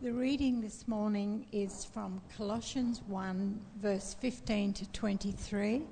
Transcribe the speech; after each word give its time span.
The 0.00 0.12
reading 0.12 0.60
this 0.60 0.86
morning 0.86 1.46
is 1.50 1.84
from 1.84 2.20
Colossians 2.36 3.02
1, 3.08 3.60
verse 3.82 4.14
15 4.20 4.72
to 4.74 4.88
23, 4.92 5.82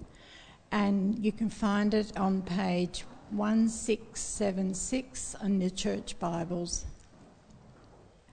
and 0.70 1.18
you 1.18 1.32
can 1.32 1.50
find 1.50 1.92
it 1.92 2.16
on 2.16 2.42
page 2.42 3.04
1676 3.32 5.34
in 5.42 5.58
the 5.58 5.70
Church 5.70 6.16
Bibles. 6.20 6.84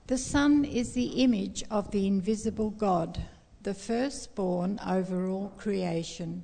The 0.05 0.19
Son 0.19 0.63
is 0.63 0.93
the 0.93 1.23
image 1.23 1.63
of 1.71 1.89
the 1.89 2.05
invisible 2.05 2.69
God, 2.69 3.25
the 3.63 3.73
firstborn 3.73 4.79
over 4.87 5.27
all 5.27 5.53
creation. 5.57 6.43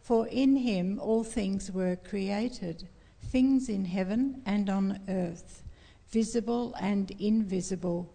For 0.00 0.26
in 0.28 0.56
him 0.56 0.98
all 0.98 1.24
things 1.24 1.70
were 1.70 1.96
created, 1.96 2.88
things 3.20 3.68
in 3.68 3.84
heaven 3.84 4.40
and 4.46 4.70
on 4.70 4.98
earth, 5.10 5.62
visible 6.08 6.74
and 6.80 7.10
invisible 7.20 8.14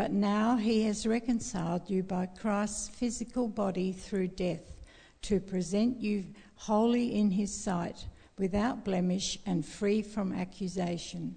But 0.00 0.12
now 0.12 0.56
he 0.56 0.84
has 0.84 1.06
reconciled 1.06 1.90
you 1.90 2.02
by 2.02 2.24
Christ's 2.24 2.88
physical 2.88 3.48
body 3.48 3.92
through 3.92 4.28
death 4.28 4.78
to 5.20 5.40
present 5.40 6.00
you 6.00 6.24
holy 6.54 7.14
in 7.14 7.32
his 7.32 7.54
sight, 7.54 8.06
without 8.38 8.82
blemish 8.82 9.38
and 9.44 9.62
free 9.62 10.00
from 10.00 10.32
accusation. 10.32 11.36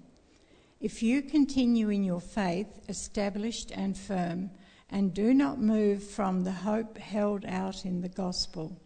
If 0.80 1.02
you 1.02 1.20
continue 1.20 1.90
in 1.90 2.04
your 2.04 2.22
faith, 2.22 2.80
established 2.88 3.70
and 3.70 3.98
firm, 3.98 4.50
and 4.88 5.12
do 5.12 5.34
not 5.34 5.60
move 5.60 6.02
from 6.02 6.42
the 6.42 6.52
hope 6.52 6.96
held 6.96 7.44
out 7.44 7.84
in 7.84 8.00
the 8.00 8.08
gospel. 8.08 8.80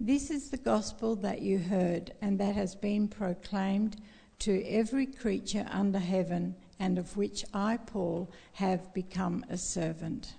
This 0.00 0.32
is 0.32 0.50
the 0.50 0.56
gospel 0.56 1.14
that 1.14 1.42
you 1.42 1.58
heard 1.58 2.12
and 2.20 2.40
that 2.40 2.56
has 2.56 2.74
been 2.74 3.06
proclaimed 3.06 4.02
to 4.40 4.64
every 4.66 5.06
creature 5.06 5.68
under 5.70 6.00
heaven 6.00 6.56
and 6.80 6.98
of 6.98 7.16
which 7.16 7.44
I, 7.54 7.76
Paul, 7.76 8.32
have 8.54 8.92
become 8.94 9.44
a 9.50 9.58
servant. 9.58 10.34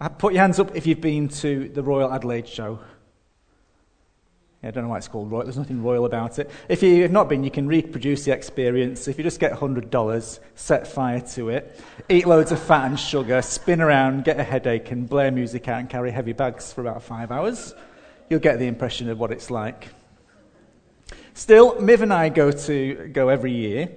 Uh, 0.00 0.08
put 0.08 0.32
your 0.32 0.42
hands 0.42 0.58
up 0.58 0.74
if 0.74 0.86
you've 0.86 1.00
been 1.00 1.28
to 1.28 1.68
the 1.68 1.82
Royal 1.82 2.12
Adelaide 2.12 2.48
show. 2.48 2.80
I 4.62 4.72
don't 4.72 4.82
know 4.84 4.90
why 4.90 4.96
it's 4.96 5.06
called 5.06 5.30
royal. 5.30 5.44
There's 5.44 5.56
nothing 5.56 5.84
royal 5.84 6.04
about 6.04 6.40
it. 6.40 6.50
If 6.68 6.82
you 6.82 7.02
have 7.02 7.12
not 7.12 7.28
been, 7.28 7.44
you 7.44 7.50
can 7.50 7.68
reproduce 7.68 8.24
the 8.24 8.32
experience. 8.32 9.06
If 9.06 9.16
you 9.16 9.22
just 9.22 9.38
get 9.38 9.52
$100, 9.52 10.40
set 10.56 10.86
fire 10.88 11.20
to 11.20 11.50
it, 11.50 11.80
eat 12.08 12.26
loads 12.26 12.50
of 12.50 12.60
fat 12.60 12.86
and 12.86 12.98
sugar, 12.98 13.40
spin 13.40 13.80
around, 13.80 14.24
get 14.24 14.40
a 14.40 14.42
headache, 14.42 14.90
and 14.90 15.08
blare 15.08 15.30
music 15.30 15.68
out 15.68 15.78
and 15.78 15.88
carry 15.88 16.10
heavy 16.10 16.32
bags 16.32 16.72
for 16.72 16.80
about 16.80 17.04
five 17.04 17.30
hours, 17.30 17.72
you'll 18.28 18.40
get 18.40 18.58
the 18.58 18.66
impression 18.66 19.08
of 19.08 19.20
what 19.20 19.30
it's 19.30 19.48
like. 19.48 19.90
Still, 21.38 21.80
Miv 21.80 22.02
and 22.02 22.12
I 22.12 22.30
go 22.30 22.50
to 22.50 23.10
go 23.12 23.28
every 23.28 23.52
year, 23.52 23.90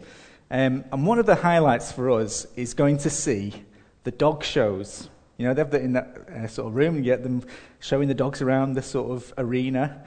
um, 0.51 0.85
and 0.91 1.07
one 1.07 1.17
of 1.17 1.25
the 1.25 1.33
highlights 1.33 1.91
for 1.91 2.11
us 2.11 2.45
is 2.55 2.75
going 2.75 2.99
to 2.99 3.09
see 3.09 3.65
the 4.03 4.11
dog 4.11 4.43
shows. 4.43 5.09
You 5.37 5.47
know, 5.47 5.55
they 5.55 5.61
have 5.61 5.71
that 5.71 5.81
in 5.81 5.93
that 5.93 6.17
uh, 6.29 6.47
sort 6.47 6.67
of 6.67 6.75
room. 6.75 6.97
You 6.97 7.01
get 7.01 7.23
them 7.23 7.41
showing 7.79 8.07
the 8.07 8.13
dogs 8.13 8.43
around 8.43 8.73
the 8.73 8.83
sort 8.83 9.09
of 9.09 9.33
arena. 9.39 10.05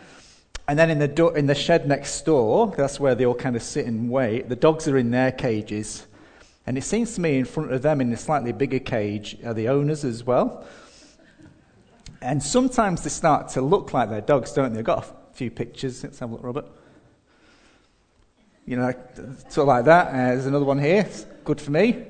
And 0.69 0.79
then 0.79 0.91
in 0.91 1.01
the, 1.01 1.09
do- 1.09 1.35
in 1.35 1.47
the 1.47 1.57
shed 1.57 1.89
next 1.89 2.25
door, 2.25 2.73
that's 2.77 3.01
where 3.01 3.17
they 3.17 3.27
all 3.27 3.35
kind 3.35 3.57
of 3.57 3.65
sit 3.65 3.87
and 3.87 4.09
wait, 4.09 4.49
the 4.49 4.55
dogs 4.55 4.87
are 4.87 4.97
in 4.97 5.11
their 5.11 5.33
cages. 5.33 6.07
And 6.69 6.79
it 6.79 6.85
seems 6.85 7.17
to 7.17 7.21
me 7.21 7.37
in 7.37 7.47
front 7.47 7.73
of 7.73 7.83
them, 7.83 8.01
in 8.01 8.13
a 8.13 8.17
slightly 8.17 8.53
bigger 8.53 8.79
cage, 8.79 9.39
are 9.45 9.55
the 9.55 9.67
owners 9.71 10.05
as 10.05 10.23
well. 10.23 10.65
And 12.23 12.41
sometimes 12.41 13.03
they 13.03 13.11
start 13.11 13.49
to 13.49 13.61
look 13.61 13.93
like 13.93 14.09
their 14.09 14.21
dogs, 14.21 14.53
don't 14.53 14.73
they? 14.73 14.79
I've 14.79 14.85
got 14.85 15.05
a 15.05 15.35
few 15.35 15.51
pictures. 15.51 16.05
Let's 16.05 16.21
have 16.21 16.31
a 16.31 16.35
look, 16.35 16.45
Robert. 16.45 16.67
You 18.67 18.77
know, 18.77 18.93
sort 19.49 19.59
of 19.59 19.67
like 19.67 19.85
that. 19.85 20.09
Uh, 20.09 20.13
there's 20.13 20.47
another 20.47 20.65
one 20.65 20.79
here. 20.79 21.01
It's 21.03 21.27
good 21.45 21.61
for 21.61 21.71
me. 21.71 22.03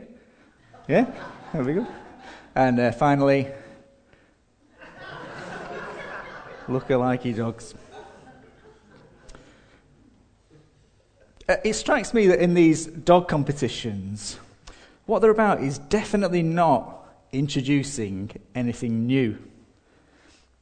Yeah, 0.87 1.11
there 1.53 1.65
we 1.65 1.75
go. 1.75 1.87
And 2.55 2.79
uh, 2.79 2.93
finally, 2.93 3.49
look-alike 6.69 7.37
dogs. 7.37 7.75
Uh, 11.49 11.57
it 11.65 11.75
strikes 11.75 12.15
me 12.15 12.29
that 12.29 12.39
in 12.39 12.55
these 12.55 12.87
dog 12.87 13.27
competitions, 13.27 14.39
what 15.07 15.19
they're 15.21 15.33
about 15.33 15.61
is 15.61 15.79
definitely 15.79 16.43
not 16.43 17.07
introducing 17.33 18.31
anything 18.55 19.07
new. 19.07 19.37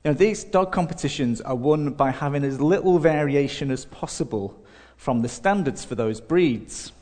You 0.04 0.10
know, 0.10 0.14
these 0.14 0.42
dog 0.42 0.72
competitions 0.72 1.42
are 1.42 1.54
won 1.54 1.90
by 1.90 2.10
having 2.10 2.42
as 2.44 2.60
little 2.60 2.98
variation 2.98 3.70
as 3.70 3.84
possible 3.84 4.58
from 5.02 5.20
the 5.20 5.28
standards 5.28 5.84
for 5.84 5.96
those 5.96 6.20
breeds. 6.20 6.92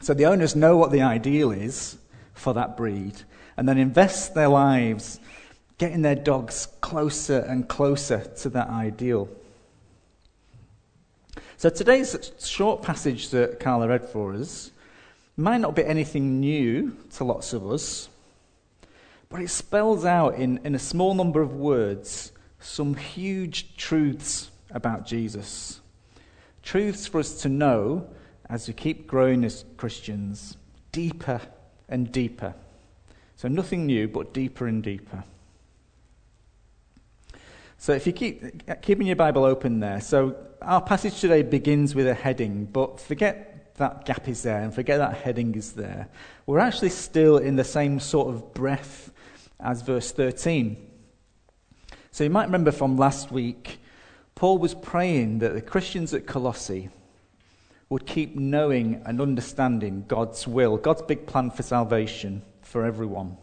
So 0.00 0.14
the 0.14 0.26
owners 0.26 0.56
know 0.56 0.76
what 0.76 0.90
the 0.90 1.02
ideal 1.02 1.52
is 1.52 1.96
for 2.32 2.54
that 2.54 2.76
breed 2.76 3.14
and 3.56 3.68
then 3.68 3.78
invest 3.78 4.34
their 4.34 4.48
lives 4.48 5.20
getting 5.78 6.02
their 6.02 6.16
dogs 6.16 6.66
closer 6.80 7.38
and 7.38 7.68
closer 7.68 8.24
to 8.38 8.48
that 8.48 8.68
ideal. 8.68 9.28
So 11.56 11.70
today's 11.70 12.32
short 12.40 12.82
passage 12.82 13.28
that 13.28 13.60
Carla 13.60 13.86
read 13.86 14.04
for 14.08 14.34
us 14.34 14.72
might 15.36 15.60
not 15.60 15.76
be 15.76 15.84
anything 15.84 16.40
new 16.40 16.96
to 17.12 17.22
lots 17.22 17.52
of 17.52 17.64
us, 17.70 18.08
but 19.28 19.40
it 19.40 19.50
spells 19.50 20.04
out 20.04 20.34
in, 20.34 20.58
in 20.64 20.74
a 20.74 20.80
small 20.80 21.14
number 21.14 21.40
of 21.40 21.54
words 21.54 22.32
some 22.58 22.94
huge 22.94 23.76
truths 23.76 24.50
about 24.72 25.06
Jesus 25.06 25.78
truths 26.64 27.06
for 27.06 27.20
us 27.20 27.40
to 27.42 27.48
know 27.48 28.08
as 28.48 28.66
we 28.66 28.74
keep 28.74 29.06
growing 29.06 29.44
as 29.44 29.64
Christians 29.76 30.56
deeper 30.90 31.40
and 31.88 32.10
deeper. 32.10 32.54
So, 33.36 33.48
nothing 33.48 33.86
new, 33.86 34.08
but 34.08 34.32
deeper 34.32 34.66
and 34.66 34.82
deeper. 34.82 35.24
So, 37.78 37.92
if 37.92 38.06
you 38.06 38.12
keep 38.12 38.82
keeping 38.82 39.06
your 39.06 39.16
Bible 39.16 39.44
open 39.44 39.80
there, 39.80 40.00
so 40.00 40.36
our 40.62 40.80
passage 40.80 41.20
today 41.20 41.42
begins 41.42 41.94
with 41.94 42.06
a 42.06 42.14
heading, 42.14 42.64
but 42.64 43.00
forget 43.00 43.74
that 43.76 44.04
gap 44.06 44.28
is 44.28 44.42
there 44.42 44.62
and 44.62 44.72
forget 44.72 44.98
that 44.98 45.16
heading 45.16 45.54
is 45.56 45.72
there. 45.72 46.08
We're 46.46 46.60
actually 46.60 46.90
still 46.90 47.38
in 47.38 47.56
the 47.56 47.64
same 47.64 47.98
sort 48.00 48.28
of 48.28 48.54
breath 48.54 49.10
as 49.60 49.82
verse 49.82 50.12
13. 50.12 50.76
So, 52.12 52.24
you 52.24 52.30
might 52.30 52.44
remember 52.44 52.70
from 52.70 52.96
last 52.96 53.30
week 53.32 53.80
Paul 54.34 54.58
was 54.58 54.74
praying 54.74 55.38
that 55.38 55.54
the 55.54 55.62
Christians 55.62 56.12
at 56.12 56.26
Colossae 56.26 56.90
would 57.88 58.06
keep 58.06 58.34
knowing 58.34 59.02
and 59.06 59.20
understanding 59.20 60.04
God's 60.08 60.48
will, 60.48 60.76
God's 60.76 61.02
big 61.02 61.26
plan 61.26 61.50
for 61.50 61.62
salvation 61.62 62.42
for 62.62 62.84
everyone. 62.84 63.36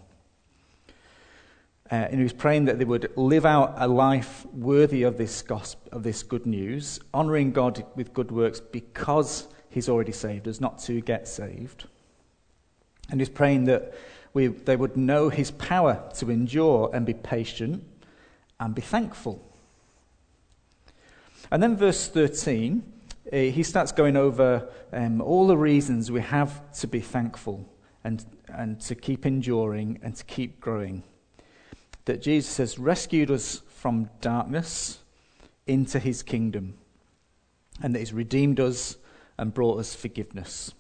Uh, 1.92 1.96
and 1.96 2.16
he 2.16 2.24
was 2.24 2.34
praying 2.34 2.66
that 2.66 2.80
they 2.80 2.86
would 2.86 3.12
live 3.18 3.46
out 3.46 3.74
a 3.78 3.88
life 3.88 4.46
worthy 4.54 5.04
of 5.04 5.18
this 5.18 5.42
gospel, 5.42 5.90
of 5.92 6.04
this 6.04 6.24
good 6.24 6.46
news, 6.46 7.00
honoring 7.14 7.52
God 7.52 7.86
with 7.96 8.14
good 8.14 8.32
works 8.32 8.62
because 8.62 9.48
he's 9.70 9.90
already 9.90 10.14
saved 10.14 10.48
us, 10.48 10.62
not 10.62 10.80
to 10.80 11.02
get 11.02 11.28
saved. 11.28 11.88
And 13.10 13.20
he's 13.20 13.30
praying 13.30 13.66
that 13.66 13.94
we, 14.34 14.48
they 14.48 14.78
would 14.78 14.96
know 14.96 15.28
his 15.28 15.52
power 15.52 16.02
to 16.16 16.32
endure 16.32 16.90
and 16.94 17.06
be 17.06 17.14
patient 17.14 17.84
and 18.60 18.74
be 18.74 18.82
thankful. 18.82 19.46
And 21.52 21.62
then, 21.62 21.76
verse 21.76 22.08
13, 22.08 22.82
uh, 23.32 23.36
he 23.36 23.62
starts 23.64 23.92
going 23.92 24.16
over 24.16 24.70
um, 24.94 25.22
all 25.22 25.48
the 25.48 25.58
reasons 25.58 26.10
we 26.10 26.22
have 26.22 26.72
to 26.80 26.88
be 26.88 27.02
thankful 27.02 27.68
and, 28.04 28.26
and 28.48 28.80
to 28.82 28.96
keep 28.96 29.26
enduring 29.26 30.00
and 30.02 30.16
to 30.16 30.24
keep 30.24 30.62
growing. 30.62 31.04
That 32.06 32.22
Jesus 32.22 32.58
has 32.58 32.80
rescued 32.80 33.30
us 33.30 33.62
from 33.68 34.10
darkness 34.22 35.00
into 35.68 36.00
his 36.00 36.24
kingdom, 36.24 36.76
and 37.82 37.94
that 37.94 38.00
he's 38.00 38.14
redeemed 38.14 38.60
us 38.60 38.98
and 39.38 39.54
brought 39.54 39.80
us 39.80 39.94
forgiveness. 39.94 40.74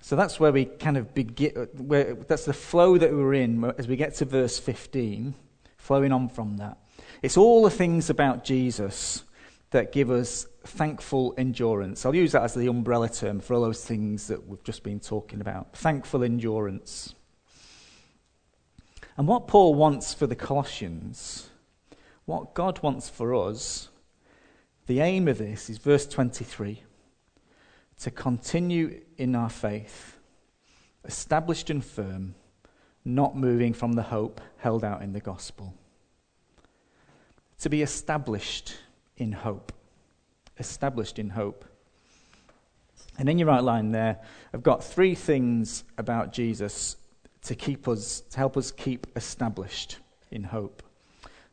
So 0.00 0.16
that's 0.16 0.40
where 0.40 0.52
we 0.52 0.64
kind 0.64 0.96
of 0.96 1.14
begin, 1.14 1.52
where, 1.76 2.14
that's 2.14 2.46
the 2.46 2.54
flow 2.54 2.96
that 2.96 3.12
we're 3.12 3.34
in 3.34 3.62
as 3.76 3.86
we 3.86 3.96
get 3.96 4.14
to 4.16 4.24
verse 4.24 4.58
15, 4.58 5.34
flowing 5.76 6.12
on 6.12 6.28
from 6.30 6.56
that. 6.56 6.78
It's 7.22 7.36
all 7.36 7.62
the 7.62 7.70
things 7.70 8.10
about 8.10 8.44
Jesus 8.44 9.24
that 9.70 9.92
give 9.92 10.10
us 10.10 10.46
thankful 10.64 11.34
endurance. 11.36 12.06
I'll 12.06 12.14
use 12.14 12.32
that 12.32 12.42
as 12.42 12.54
the 12.54 12.68
umbrella 12.68 13.08
term 13.08 13.40
for 13.40 13.54
all 13.54 13.62
those 13.62 13.84
things 13.84 14.28
that 14.28 14.46
we've 14.46 14.62
just 14.64 14.82
been 14.82 15.00
talking 15.00 15.40
about. 15.40 15.76
Thankful 15.76 16.22
endurance. 16.24 17.14
And 19.16 19.26
what 19.26 19.48
Paul 19.48 19.74
wants 19.74 20.14
for 20.14 20.26
the 20.26 20.36
Colossians, 20.36 21.50
what 22.24 22.54
God 22.54 22.82
wants 22.82 23.08
for 23.08 23.34
us, 23.34 23.88
the 24.86 25.00
aim 25.00 25.28
of 25.28 25.38
this 25.38 25.68
is 25.68 25.78
verse 25.78 26.06
23 26.06 26.82
to 28.00 28.10
continue 28.10 29.00
in 29.16 29.34
our 29.34 29.50
faith, 29.50 30.16
established 31.04 31.68
and 31.68 31.84
firm, 31.84 32.34
not 33.04 33.36
moving 33.36 33.72
from 33.72 33.94
the 33.94 34.02
hope 34.02 34.40
held 34.58 34.84
out 34.84 35.02
in 35.02 35.12
the 35.12 35.20
gospel. 35.20 35.74
To 37.60 37.70
be 37.70 37.82
established 37.82 38.76
in 39.16 39.32
hope. 39.32 39.72
Established 40.58 41.18
in 41.18 41.30
hope. 41.30 41.64
And 43.18 43.28
in 43.28 43.38
your 43.38 43.50
outline 43.50 43.90
there, 43.90 44.18
I've 44.54 44.62
got 44.62 44.84
three 44.84 45.14
things 45.14 45.84
about 45.96 46.32
Jesus 46.32 46.96
to 47.42 47.54
keep 47.54 47.88
us, 47.88 48.20
to 48.30 48.38
help 48.38 48.56
us 48.56 48.70
keep 48.70 49.06
established 49.16 49.98
in 50.30 50.44
hope. 50.44 50.82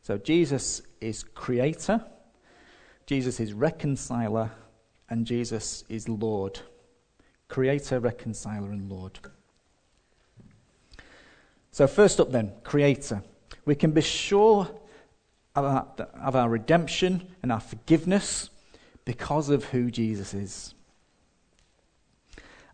So 0.02 0.16
Jesus 0.16 0.82
is 1.00 1.24
creator, 1.24 2.04
Jesus 3.06 3.40
is 3.40 3.52
reconciler, 3.52 4.50
and 5.08 5.26
Jesus 5.26 5.84
is 5.88 6.08
Lord. 6.08 6.60
Creator, 7.48 8.00
reconciler, 8.00 8.70
and 8.70 8.90
Lord. 8.90 9.18
So, 11.70 11.86
first 11.86 12.18
up 12.20 12.32
then, 12.32 12.52
Creator. 12.64 13.22
We 13.64 13.74
can 13.74 13.92
be 13.92 14.00
sure 14.00 14.68
of 15.56 15.64
our, 15.64 16.06
of 16.22 16.36
our 16.36 16.48
redemption 16.48 17.26
and 17.42 17.50
our 17.50 17.60
forgiveness 17.60 18.50
because 19.04 19.48
of 19.48 19.64
who 19.64 19.90
Jesus 19.90 20.34
is. 20.34 20.74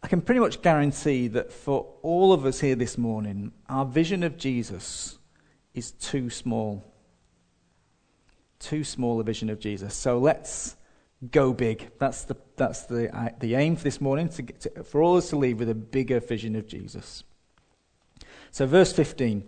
I 0.02 0.08
can 0.08 0.20
pretty 0.20 0.40
much 0.40 0.62
guarantee 0.62 1.29
that 1.29 1.52
for 1.52 1.94
all 2.02 2.32
of 2.32 2.44
us 2.44 2.58
here 2.61 2.75
this 2.75 2.99
morning, 2.99 3.52
our 3.69 3.84
vision 3.84 4.25
of 4.25 4.37
Jesus 4.37 5.19
is 5.75 5.93
too 5.93 6.29
small. 6.29 6.84
Too 8.58 8.82
small 8.82 9.20
a 9.20 9.25
vision 9.25 9.49
of 9.49 9.61
Jesus. 9.61 9.94
So 9.94 10.19
let's 10.19 10.76
go 11.31 11.52
big. 11.52 11.90
That's 11.99 12.25
the, 12.25 12.37
that's 12.56 12.87
the, 12.87 13.17
uh, 13.17 13.31
the 13.38 13.55
aim 13.55 13.76
for 13.76 13.84
this 13.84 14.00
morning, 14.00 14.29
to, 14.31 14.43
to, 14.43 14.84
for 14.84 15.02
all 15.02 15.17
of 15.17 15.25
us 15.25 15.31
to 15.31 15.37
leave 15.37 15.61
with 15.61 15.70
a 15.70 15.75
bigger 15.75 16.19
vision 16.19 16.56
of 16.56 16.67
Jesus. 16.67 17.23
So, 18.50 18.67
verse 18.67 18.93
15 18.93 19.44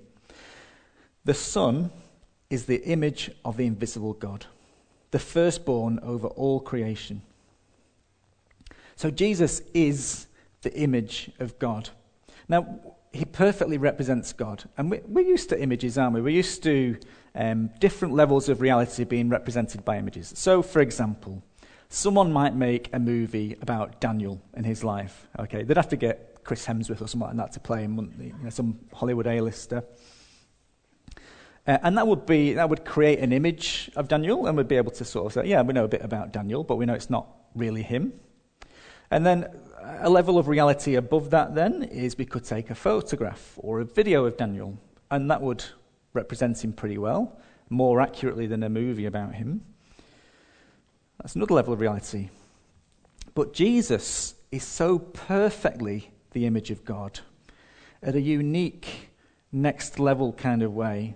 The 1.25 1.35
Son 1.35 1.91
is 2.51 2.67
the 2.67 2.83
image 2.85 3.31
of 3.45 3.57
the 3.57 3.67
invisible 3.67 4.13
God, 4.13 4.47
the 5.11 5.19
firstborn 5.19 5.99
over 6.03 6.29
all 6.29 6.61
creation. 6.61 7.23
So, 8.97 9.11
Jesus 9.11 9.63
is 9.73 10.27
the 10.63 10.73
image 10.75 11.31
of 11.41 11.59
God. 11.59 11.91
Now, 12.49 12.81
he 13.13 13.25
perfectly 13.25 13.79
represents 13.79 14.33
God. 14.33 14.65
And 14.77 14.91
we, 14.91 15.01
we're 15.07 15.25
used 15.25 15.49
to 15.51 15.61
images, 15.61 15.97
aren't 15.97 16.15
we? 16.15 16.21
We're 16.21 16.31
used 16.31 16.63
to 16.65 16.97
um, 17.35 17.71
different 17.81 18.15
levels 18.15 18.49
of 18.49 18.61
reality 18.61 19.05
being 19.05 19.29
represented 19.29 19.85
by 19.85 19.99
images. 19.99 20.33
So, 20.37 20.63
for 20.63 20.81
example, 20.81 21.43
someone 21.89 22.33
might 22.33 22.55
make 22.55 22.91
a 22.93 22.99
movie 22.99 23.57
about 23.63 24.01
Daniel 24.01 24.41
and 24.55 24.67
his 24.67 24.83
life. 24.83 25.29
Okay, 25.39 25.63
they'd 25.63 25.77
have 25.77 25.89
to 25.91 25.97
get 25.97 26.43
Chris 26.45 26.67
Hemsworth 26.67 27.01
or 27.01 27.09
something 27.09 27.29
like 27.29 27.37
that 27.37 27.53
to 27.53 27.61
play 27.61 27.83
him, 27.83 28.13
you 28.21 28.35
know, 28.43 28.51
some 28.51 28.79
Hollywood 28.93 29.27
A-lister. 29.27 29.85
Uh, 31.67 31.79
and 31.83 31.97
that 31.97 32.07
would 32.07 32.27
be 32.27 32.53
that 32.55 32.69
would 32.69 32.85
create 32.85 33.19
an 33.21 33.33
image 33.33 33.91
of 33.97 34.09
Daniel, 34.09 34.47
and 34.47 34.57
we'd 34.57 34.69
be 34.69 34.77
able 34.77 34.93
to 34.93 35.05
sort 35.05 35.27
of 35.27 35.33
say, 35.33 35.49
yeah, 35.49 35.63
we 35.63 35.73
know 35.73 35.85
a 35.85 35.89
bit 35.89 36.03
about 36.03 36.33
Daniel, 36.33 36.63
but 36.63 36.77
we 36.77 36.85
know 36.85 36.95
it's 36.95 37.11
not 37.11 37.27
really 37.55 37.83
him. 37.83 38.13
And 39.11 39.25
then 39.25 39.47
a 40.01 40.11
level 40.11 40.39
of 40.39 40.49
reality 40.49 40.97
above 40.97 41.31
that 41.31 41.55
then 41.55 41.83
is 41.85 42.19
we 42.19 42.25
could 42.25 42.45
take 42.45 42.71
a 42.71 42.75
photograph 42.75 43.55
or 43.57 43.81
a 43.81 43.85
video 43.85 44.25
of 44.25 44.37
Daniel, 44.37 44.79
and 45.11 45.31
that 45.31 45.41
would 45.41 45.65
represent 46.13 46.63
him 46.65 46.73
pretty 46.73 46.99
well, 46.99 47.39
more 47.71 48.01
accurately 48.01 48.47
than 48.47 48.63
a 48.63 48.69
movie 48.69 49.07
about 49.07 49.35
him. 49.35 49.63
That's 51.21 51.37
another 51.37 51.55
level 51.55 51.73
of 51.73 51.81
reality. 51.81 52.29
But 53.35 53.53
Jesus 53.53 54.35
is 54.53 54.65
so 54.65 54.99
perfectly 54.99 56.11
the 56.33 56.47
image 56.47 56.71
of 56.71 56.85
God 56.85 57.21
at 58.03 58.15
a 58.15 58.21
unique, 58.21 59.11
next 59.51 59.99
level 59.99 60.33
kind 60.33 60.63
of 60.63 60.75
way. 60.75 61.15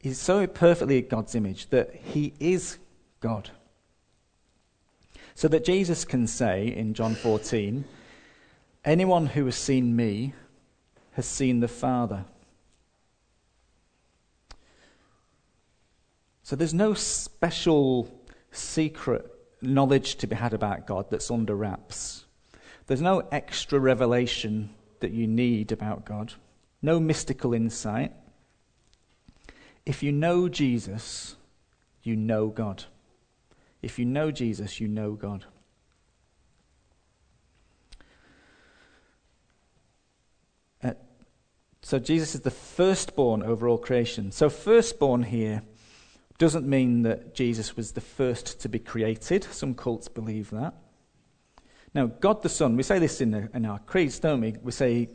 He's 0.00 0.18
so 0.18 0.46
perfectly 0.46 1.02
God's 1.02 1.34
image 1.34 1.68
that 1.68 1.94
he 1.94 2.32
is 2.40 2.78
God. 3.20 3.50
So 5.34 5.46
that 5.48 5.64
Jesus 5.64 6.04
can 6.04 6.26
say 6.26 6.68
in 6.68 6.94
John 6.94 7.14
14, 7.14 7.84
Anyone 8.84 9.26
who 9.26 9.44
has 9.44 9.56
seen 9.56 9.94
me 9.94 10.32
has 11.12 11.26
seen 11.26 11.60
the 11.60 11.68
Father. 11.68 12.24
So 16.42 16.56
there's 16.56 16.74
no 16.74 16.94
special 16.94 18.10
secret 18.50 19.30
knowledge 19.60 20.16
to 20.16 20.26
be 20.26 20.34
had 20.34 20.54
about 20.54 20.86
God 20.86 21.10
that's 21.10 21.30
under 21.30 21.54
wraps. 21.54 22.24
There's 22.86 23.02
no 23.02 23.28
extra 23.30 23.78
revelation 23.78 24.70
that 25.00 25.12
you 25.12 25.26
need 25.26 25.72
about 25.72 26.04
God, 26.04 26.32
no 26.80 26.98
mystical 26.98 27.52
insight. 27.52 28.12
If 29.90 30.04
you 30.04 30.12
know 30.12 30.48
Jesus, 30.48 31.34
you 32.04 32.14
know 32.14 32.46
God. 32.46 32.84
If 33.82 33.98
you 33.98 34.04
know 34.04 34.30
Jesus, 34.30 34.78
you 34.78 34.86
know 34.86 35.14
God. 35.14 35.46
Uh, 40.80 40.92
so 41.82 41.98
Jesus 41.98 42.36
is 42.36 42.42
the 42.42 42.52
firstborn 42.52 43.42
over 43.42 43.66
all 43.66 43.78
creation. 43.78 44.30
So, 44.30 44.48
firstborn 44.48 45.24
here 45.24 45.60
doesn't 46.38 46.68
mean 46.68 47.02
that 47.02 47.34
Jesus 47.34 47.76
was 47.76 47.90
the 47.90 48.00
first 48.00 48.60
to 48.60 48.68
be 48.68 48.78
created. 48.78 49.42
Some 49.42 49.74
cults 49.74 50.06
believe 50.06 50.50
that. 50.50 50.72
Now, 51.94 52.06
God 52.06 52.44
the 52.44 52.48
Son, 52.48 52.76
we 52.76 52.84
say 52.84 53.00
this 53.00 53.20
in, 53.20 53.32
the, 53.32 53.50
in 53.52 53.66
our 53.66 53.80
creeds, 53.80 54.20
don't 54.20 54.40
we? 54.40 54.54
We 54.62 54.70
say 54.70 55.08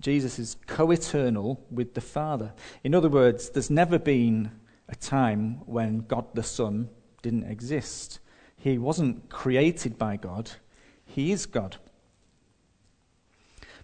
Jesus 0.00 0.38
is 0.38 0.56
co 0.66 0.90
eternal 0.90 1.64
with 1.70 1.94
the 1.94 2.00
Father. 2.00 2.54
In 2.82 2.94
other 2.94 3.08
words, 3.08 3.50
there's 3.50 3.70
never 3.70 3.98
been 3.98 4.50
a 4.88 4.94
time 4.94 5.60
when 5.66 6.00
God 6.00 6.26
the 6.34 6.42
Son 6.42 6.88
didn't 7.22 7.44
exist. 7.44 8.18
He 8.56 8.78
wasn't 8.78 9.28
created 9.28 9.98
by 9.98 10.16
God, 10.16 10.52
He 11.04 11.32
is 11.32 11.46
God. 11.46 11.76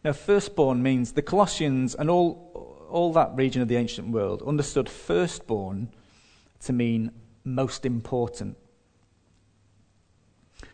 Now, 0.04 0.12
firstborn 0.12 0.82
means 0.82 1.12
the 1.12 1.22
Colossians 1.22 1.94
and 1.94 2.08
all, 2.08 2.86
all 2.88 3.12
that 3.14 3.34
region 3.34 3.62
of 3.62 3.68
the 3.68 3.76
ancient 3.76 4.08
world 4.10 4.42
understood 4.46 4.88
firstborn 4.88 5.90
to 6.60 6.72
mean 6.72 7.10
most 7.44 7.84
important. 7.84 8.56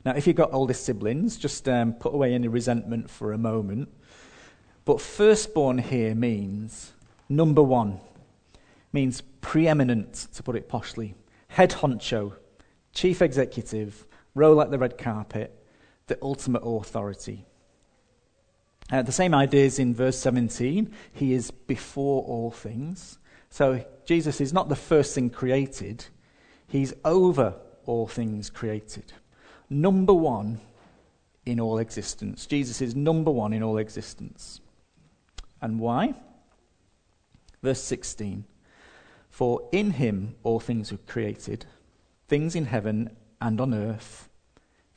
Now, 0.04 0.12
if 0.12 0.26
you've 0.26 0.36
got 0.36 0.52
older 0.52 0.74
siblings, 0.74 1.38
just 1.38 1.66
um, 1.68 1.94
put 1.94 2.12
away 2.12 2.34
any 2.34 2.48
resentment 2.48 3.08
for 3.08 3.32
a 3.32 3.38
moment. 3.38 3.88
But 4.84 5.00
firstborn 5.00 5.78
here 5.78 6.14
means 6.14 6.92
number 7.28 7.62
one, 7.62 8.00
means 8.92 9.22
preeminent, 9.40 10.28
to 10.34 10.42
put 10.42 10.56
it 10.56 10.68
poshly, 10.68 11.14
head 11.48 11.70
honcho, 11.70 12.34
chief 12.92 13.22
executive, 13.22 14.06
roll 14.34 14.60
out 14.60 14.70
the 14.70 14.78
red 14.78 14.98
carpet, 14.98 15.58
the 16.06 16.18
ultimate 16.22 16.62
authority. 16.62 17.46
Uh, 18.90 19.02
the 19.02 19.12
same 19.12 19.34
ideas 19.34 19.78
in 19.78 19.94
verse 19.94 20.18
17. 20.18 20.92
He 21.12 21.32
is 21.32 21.50
before 21.50 22.22
all 22.24 22.50
things. 22.50 23.18
So 23.48 23.84
Jesus 24.04 24.40
is 24.40 24.52
not 24.52 24.68
the 24.68 24.76
first 24.76 25.14
thing 25.14 25.30
created, 25.30 26.04
he's 26.66 26.92
over 27.04 27.54
all 27.86 28.06
things 28.06 28.50
created. 28.50 29.12
Number 29.70 30.12
one 30.12 30.60
in 31.46 31.60
all 31.60 31.78
existence. 31.78 32.46
Jesus 32.46 32.80
is 32.80 32.94
number 32.94 33.30
one 33.30 33.52
in 33.52 33.62
all 33.62 33.78
existence. 33.78 34.60
And 35.64 35.80
why? 35.80 36.12
Verse 37.62 37.82
16 37.82 38.44
For 39.30 39.66
in 39.72 39.92
him 39.92 40.34
all 40.42 40.60
things 40.60 40.92
were 40.92 40.98
created, 40.98 41.64
things 42.28 42.54
in 42.54 42.66
heaven 42.66 43.16
and 43.40 43.58
on 43.58 43.72
earth, 43.72 44.28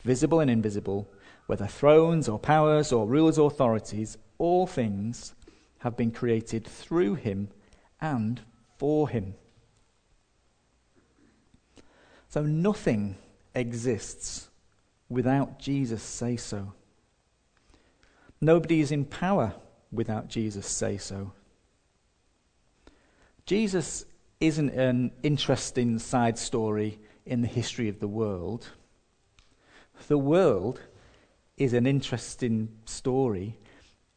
visible 0.03 0.41
and 0.41 0.51
invisible, 0.51 1.09
whether 1.45 1.67
thrones 1.67 2.27
or 2.27 2.37
powers 2.37 2.91
or 2.91 3.07
rulers 3.07 3.37
or 3.37 3.47
authorities, 3.49 4.17
all 4.39 4.67
things 4.67 5.33
have 5.79 5.95
been 5.95 6.11
created 6.11 6.67
through 6.67 7.15
him 7.15 7.47
and 8.01 8.41
for 8.75 9.07
him. 9.07 9.35
So 12.27 12.41
nothing 12.41 13.15
exists 13.55 14.49
without 15.07 15.59
Jesus 15.59 16.03
say 16.03 16.35
so. 16.35 16.73
Nobody 18.41 18.81
is 18.81 18.91
in 18.91 19.05
power 19.05 19.55
without 19.91 20.27
Jesus 20.27 20.67
say 20.67 20.97
so. 20.97 21.31
Jesus 23.45 24.05
isn't 24.39 24.69
an 24.71 25.11
interesting 25.23 25.99
side 25.99 26.37
story 26.37 26.99
in 27.25 27.41
the 27.41 27.47
history 27.47 27.89
of 27.89 27.99
the 27.99 28.07
world. 28.07 28.67
The 30.07 30.17
world 30.17 30.81
is 31.57 31.73
an 31.73 31.87
interesting 31.87 32.69
story 32.85 33.55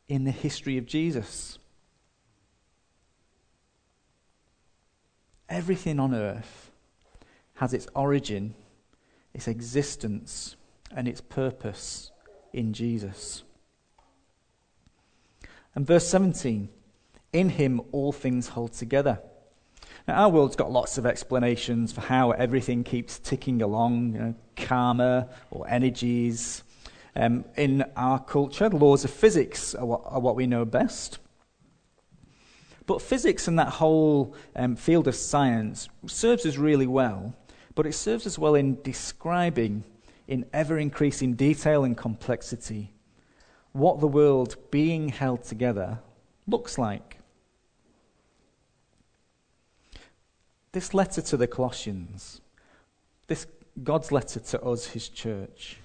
in 0.08 0.24
the 0.24 0.30
history 0.30 0.76
of 0.76 0.86
Jesus. 0.86 1.58
Everything 5.48 5.98
on 5.98 6.14
earth 6.14 6.70
has 7.54 7.72
its 7.72 7.86
origin, 7.94 8.54
its 9.32 9.48
existence, 9.48 10.56
and 10.94 11.08
its 11.08 11.20
purpose 11.20 12.10
in 12.52 12.72
Jesus. 12.72 13.42
And 15.74 15.86
verse 15.86 16.06
17 16.08 16.68
In 17.32 17.48
him 17.50 17.80
all 17.92 18.12
things 18.12 18.48
hold 18.48 18.72
together. 18.72 19.20
Now, 20.08 20.22
our 20.24 20.28
world's 20.28 20.56
got 20.56 20.72
lots 20.72 20.98
of 20.98 21.06
explanations 21.06 21.92
for 21.92 22.00
how 22.00 22.32
everything 22.32 22.84
keeps 22.84 23.18
ticking 23.18 23.62
along, 23.62 24.14
you 24.14 24.18
know, 24.18 24.34
karma 24.56 25.28
or 25.50 25.68
energies. 25.68 26.62
Um, 27.14 27.44
in 27.56 27.84
our 27.96 28.18
culture, 28.18 28.68
the 28.68 28.76
laws 28.76 29.04
of 29.04 29.10
physics 29.10 29.74
are 29.74 29.84
what, 29.84 30.02
are 30.04 30.20
what, 30.20 30.36
we 30.36 30.46
know 30.46 30.64
best. 30.64 31.18
But 32.86 33.02
physics 33.02 33.46
and 33.46 33.58
that 33.58 33.68
whole 33.68 34.34
um, 34.56 34.76
field 34.76 35.06
of 35.06 35.14
science 35.14 35.88
serves 36.06 36.46
us 36.46 36.56
really 36.56 36.86
well, 36.86 37.34
but 37.74 37.86
it 37.86 37.94
serves 37.94 38.26
us 38.26 38.38
well 38.38 38.54
in 38.54 38.80
describing 38.82 39.84
in 40.26 40.46
ever 40.52 40.78
increasing 40.78 41.34
detail 41.34 41.84
and 41.84 41.96
complexity 41.96 42.92
what 43.72 44.00
the 44.00 44.08
world 44.08 44.56
being 44.70 45.08
held 45.08 45.44
together 45.44 45.98
looks 46.46 46.78
like. 46.78 47.18
This 50.72 50.94
letter 50.94 51.20
to 51.22 51.36
the 51.36 51.46
Colossians, 51.46 52.40
this 53.26 53.46
God's 53.82 54.12
letter 54.12 54.40
to 54.40 54.62
us, 54.62 54.86
his 54.86 55.08
church, 55.08 55.78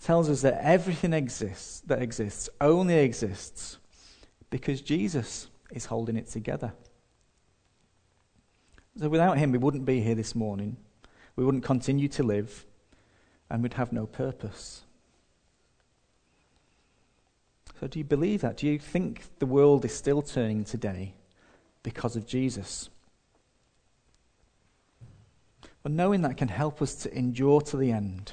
tells 0.00 0.28
us 0.28 0.42
that 0.42 0.60
everything 0.62 1.12
exists 1.12 1.80
that 1.80 2.00
exists 2.00 2.48
only 2.60 2.98
exists 2.98 3.78
because 4.50 4.80
Jesus 4.80 5.48
is 5.70 5.86
holding 5.86 6.16
it 6.16 6.28
together. 6.28 6.72
So 8.98 9.08
without 9.08 9.38
him, 9.38 9.52
we 9.52 9.58
wouldn't 9.58 9.84
be 9.84 10.00
here 10.00 10.14
this 10.14 10.34
morning. 10.34 10.76
We 11.36 11.44
wouldn't 11.44 11.64
continue 11.64 12.08
to 12.08 12.22
live, 12.22 12.66
and 13.48 13.62
we'd 13.62 13.74
have 13.74 13.92
no 13.92 14.06
purpose. 14.06 14.82
So, 17.78 17.86
do 17.86 17.98
you 17.98 18.04
believe 18.04 18.40
that? 18.40 18.56
Do 18.56 18.66
you 18.66 18.78
think 18.78 19.22
the 19.38 19.46
world 19.46 19.84
is 19.84 19.94
still 19.94 20.20
turning 20.20 20.64
today 20.64 21.14
because 21.84 22.16
of 22.16 22.26
Jesus? 22.26 22.90
Well, 25.84 25.94
knowing 25.94 26.22
that 26.22 26.36
can 26.36 26.48
help 26.48 26.82
us 26.82 26.96
to 26.96 27.16
endure 27.16 27.60
to 27.60 27.76
the 27.76 27.92
end, 27.92 28.32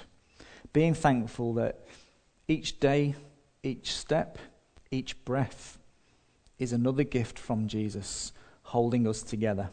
being 0.73 0.95
thankful 0.95 1.53
that 1.55 1.85
each 2.47 2.79
day, 2.79 3.13
each 3.61 3.93
step, 3.93 4.39
each 4.89 5.23
breath 5.25 5.77
is 6.57 6.73
another 6.73 7.03
gift 7.03 7.37
from 7.37 7.67
Jesus 7.67 8.33
holding 8.63 9.07
us 9.07 9.21
together. 9.21 9.69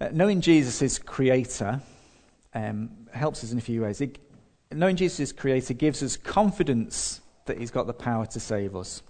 Uh, 0.00 0.08
knowing 0.12 0.40
Jesus 0.40 0.82
is 0.82 0.98
creator 0.98 1.80
um, 2.52 2.90
helps 3.12 3.44
us 3.44 3.52
in 3.52 3.58
a 3.58 3.60
few 3.60 3.82
ways. 3.82 4.00
It, 4.00 4.18
knowing 4.72 4.96
Jesus 4.96 5.20
is 5.20 5.32
creator 5.32 5.74
gives 5.74 6.02
us 6.02 6.16
confidence 6.16 7.20
that 7.46 7.58
he's 7.58 7.70
got 7.70 7.86
the 7.86 7.94
power 7.94 8.26
to 8.26 8.40
save 8.40 8.76
us. 8.76 9.02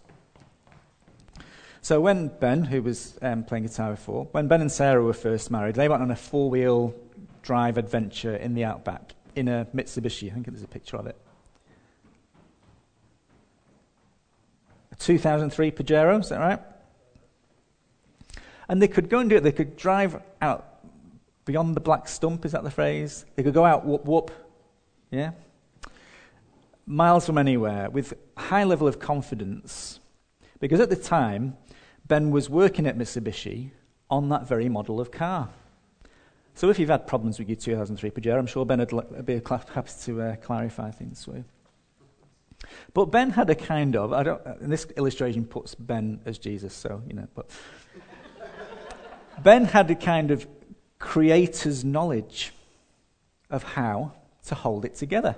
So 1.81 2.01
when 2.01 2.29
Ben, 2.29 2.65
who 2.65 2.83
was 2.83 3.19
um, 3.23 3.45
playing 3.45 3.65
guitar 3.65 3.93
before, 3.93 4.29
when 4.33 4.49
Ben 4.49 4.61
and 4.61 4.71
Sarah 4.71 5.03
were 5.03 5.13
first 5.13 5.51
married, 5.51 5.75
they 5.75 5.89
went 5.89 6.03
on 6.03 6.11
a 6.11 6.17
four-wheel 6.17 6.95
drive 7.43 7.79
adventure 7.79 8.37
in 8.37 8.55
the 8.55 8.65
outback 8.65 9.15
in 9.35 9.49
a 9.49 9.67
Mitsubishi. 9.75 10.31
I 10.31 10.35
think 10.35 10.47
there's 10.47 10.63
a 10.63 10.69
picture 10.69 10.97
of 10.97 11.07
it. 11.07 11.17
A 14.93 14.97
2003 14.97 15.71
Pajero, 15.71 16.21
is 16.21 16.29
that 16.29 16.41
right? 16.41 16.61
And 18.69 18.83
they 18.83 18.89
could 18.89 19.09
go 19.09 19.21
and 19.21 19.31
do 19.31 19.37
it. 19.37 19.41
They 19.43 19.53
could 19.53 19.77
drive 19.77 20.21
out 20.43 20.81
beyond 21.45 21.75
the 21.75 21.81
black 21.81 22.09
stump, 22.09 22.45
is 22.45 22.53
that 22.53 22.65
the 22.65 22.71
phrase? 22.71 23.25
They 23.35 23.43
could 23.43 23.55
go 23.55 23.65
out 23.65 23.87
whoop 23.87 24.05
whoop, 24.05 24.31
yeah? 25.11 25.31
Miles 26.91 27.27
from 27.27 27.37
anywhere 27.37 27.91
with 27.91 28.15
high 28.37 28.65
level 28.65 28.89
of 28.89 28.99
confidence. 28.99 30.01
Because 30.59 30.81
at 30.81 30.89
the 30.89 30.97
time, 30.97 31.57
Ben 32.07 32.31
was 32.31 32.49
working 32.49 32.87
at 32.87 32.97
Mitsubishi 32.97 33.71
on 34.09 34.31
that 34.31 34.49
very 34.49 34.71
model 34.71 34.99
of 34.99 35.11
car. 35.11 35.51
So 36.55 36.71
if 36.71 36.79
you've 36.79 36.89
had 36.89 37.07
problems 37.07 37.39
with 37.39 37.49
your 37.49 37.57
2003 37.57 38.11
Pajero, 38.11 38.39
I'm 38.39 38.47
sure 38.47 38.65
Ben 38.65 38.79
would 38.79 39.27
be 39.27 39.35
happy 39.35 39.91
to 40.05 40.23
uh, 40.23 40.37
clarify 40.37 40.91
things 40.91 41.25
for 41.25 41.37
you. 41.37 41.45
But 42.95 43.07
Ben 43.07 43.31
had 43.31 43.51
a 43.51 43.55
kind 43.55 43.95
of, 43.95 44.13
I 44.13 44.23
don't, 44.23 44.45
and 44.45 44.73
this 44.73 44.87
illustration 44.97 45.45
puts 45.45 45.75
Ben 45.75 46.21
as 46.25 46.39
Jesus, 46.39 46.75
so, 46.75 47.03
you 47.07 47.15
know, 47.15 47.29
but 47.35 47.51
Ben 49.43 49.67
had 49.67 49.91
a 49.91 49.95
kind 49.95 50.31
of 50.31 50.49
creator's 50.99 51.85
knowledge 51.85 52.53
of 53.51 53.63
how 53.63 54.13
to 54.47 54.55
hold 54.55 54.85
it 54.85 54.95
together. 54.95 55.37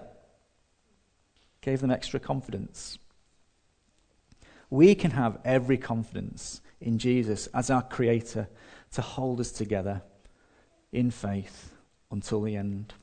Gave 1.61 1.81
them 1.81 1.91
extra 1.91 2.19
confidence. 2.21 2.99
We 4.71 4.95
can 4.95 5.11
have 5.13 5.39
every 5.45 5.77
confidence 5.77 6.61
in 6.81 6.99
Jesus 6.99 7.49
as 7.49 7.71
our 7.71 7.83
creator 7.83 8.49
to 8.93 9.03
hold 9.03 9.41
us 9.41 9.53
together 9.53 10.03
in 10.93 11.11
faith 11.11 11.73
until 12.11 12.43
the 12.43 12.57
end. 12.57 12.95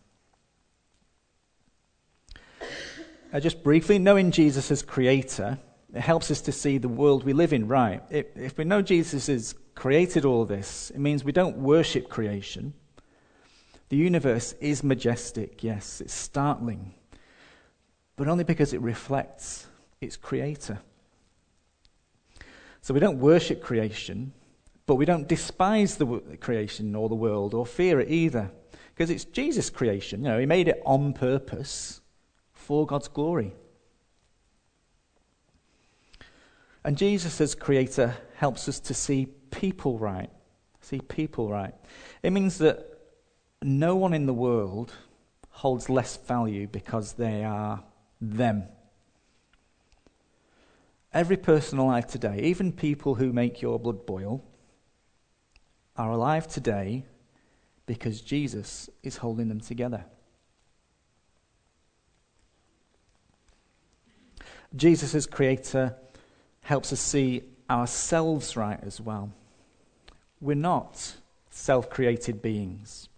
Uh, 3.33 3.39
just 3.39 3.63
briefly, 3.63 3.99
knowing 3.99 4.31
Jesus 4.31 4.71
as 4.71 4.81
creator, 4.81 5.59
it 5.93 6.01
helps 6.01 6.31
us 6.31 6.41
to 6.41 6.51
see 6.51 6.77
the 6.77 6.87
world 6.87 7.23
we 7.23 7.33
live 7.33 7.53
in 7.53 7.67
right. 7.67 8.01
If, 8.09 8.25
if 8.35 8.57
we 8.57 8.63
know 8.63 8.81
Jesus 8.81 9.27
has 9.27 9.53
created 9.75 10.25
all 10.25 10.45
this, 10.45 10.91
it 10.91 10.99
means 10.99 11.23
we 11.23 11.31
don't 11.31 11.57
worship 11.57 12.09
creation. 12.09 12.73
The 13.89 13.97
universe 13.97 14.53
is 14.59 14.83
majestic, 14.83 15.63
yes, 15.63 16.01
it's 16.01 16.13
startling, 16.13 16.93
but 18.17 18.27
only 18.27 18.43
because 18.43 18.73
it 18.73 18.81
reflects 18.81 19.67
its 20.01 20.17
creator. 20.17 20.79
So 22.81 22.93
we 22.93 22.99
don't 22.99 23.19
worship 23.19 23.61
creation, 23.61 24.33
but 24.85 24.95
we 24.95 25.05
don't 25.05 25.27
despise 25.27 25.95
the 25.95 26.05
creation 26.41 26.95
or 26.95 27.07
the 27.07 27.15
world 27.15 27.53
or 27.53 27.65
fear 27.65 27.99
it 27.99 28.09
either, 28.09 28.51
because 28.93 29.09
it's 29.09 29.23
Jesus' 29.23 29.69
creation. 29.69 30.23
You 30.23 30.29
know, 30.29 30.39
He 30.39 30.45
made 30.45 30.67
it 30.67 30.81
on 30.85 31.13
purpose 31.13 32.01
for 32.53 32.85
God's 32.85 33.07
glory. 33.07 33.53
And 36.83 36.97
Jesus, 36.97 37.39
as 37.39 37.53
creator, 37.53 38.15
helps 38.35 38.67
us 38.67 38.79
to 38.79 38.93
see 38.93 39.27
people 39.51 39.99
right. 39.99 40.29
See 40.81 41.01
people 41.01 41.49
right. 41.49 41.73
It 42.23 42.31
means 42.31 42.57
that 42.59 42.97
no 43.61 43.95
one 43.95 44.13
in 44.13 44.25
the 44.25 44.33
world 44.33 44.93
holds 45.49 45.89
less 45.89 46.15
value 46.15 46.67
because 46.67 47.13
they 47.13 47.43
are 47.43 47.83
them. 48.21 48.63
Every 51.13 51.37
person 51.37 51.79
alive 51.79 52.07
today, 52.07 52.41
even 52.43 52.71
people 52.71 53.15
who 53.15 53.31
make 53.31 53.61
your 53.61 53.79
blood 53.79 54.05
boil, 54.05 54.43
are 55.95 56.11
alive 56.11 56.47
today 56.47 57.05
because 57.85 58.21
Jesus 58.21 58.89
is 59.01 59.17
holding 59.17 59.47
them 59.47 59.59
together. 59.59 60.05
Jesus, 64.75 65.15
as 65.15 65.25
creator, 65.25 65.95
helps 66.61 66.91
us 66.93 66.99
see 66.99 67.41
ourselves 67.69 68.55
right 68.55 68.79
as 68.83 69.01
well. 69.01 69.31
We're 70.39 70.55
not 70.55 71.15
self 71.49 71.89
created 71.89 72.41
beings. 72.41 73.09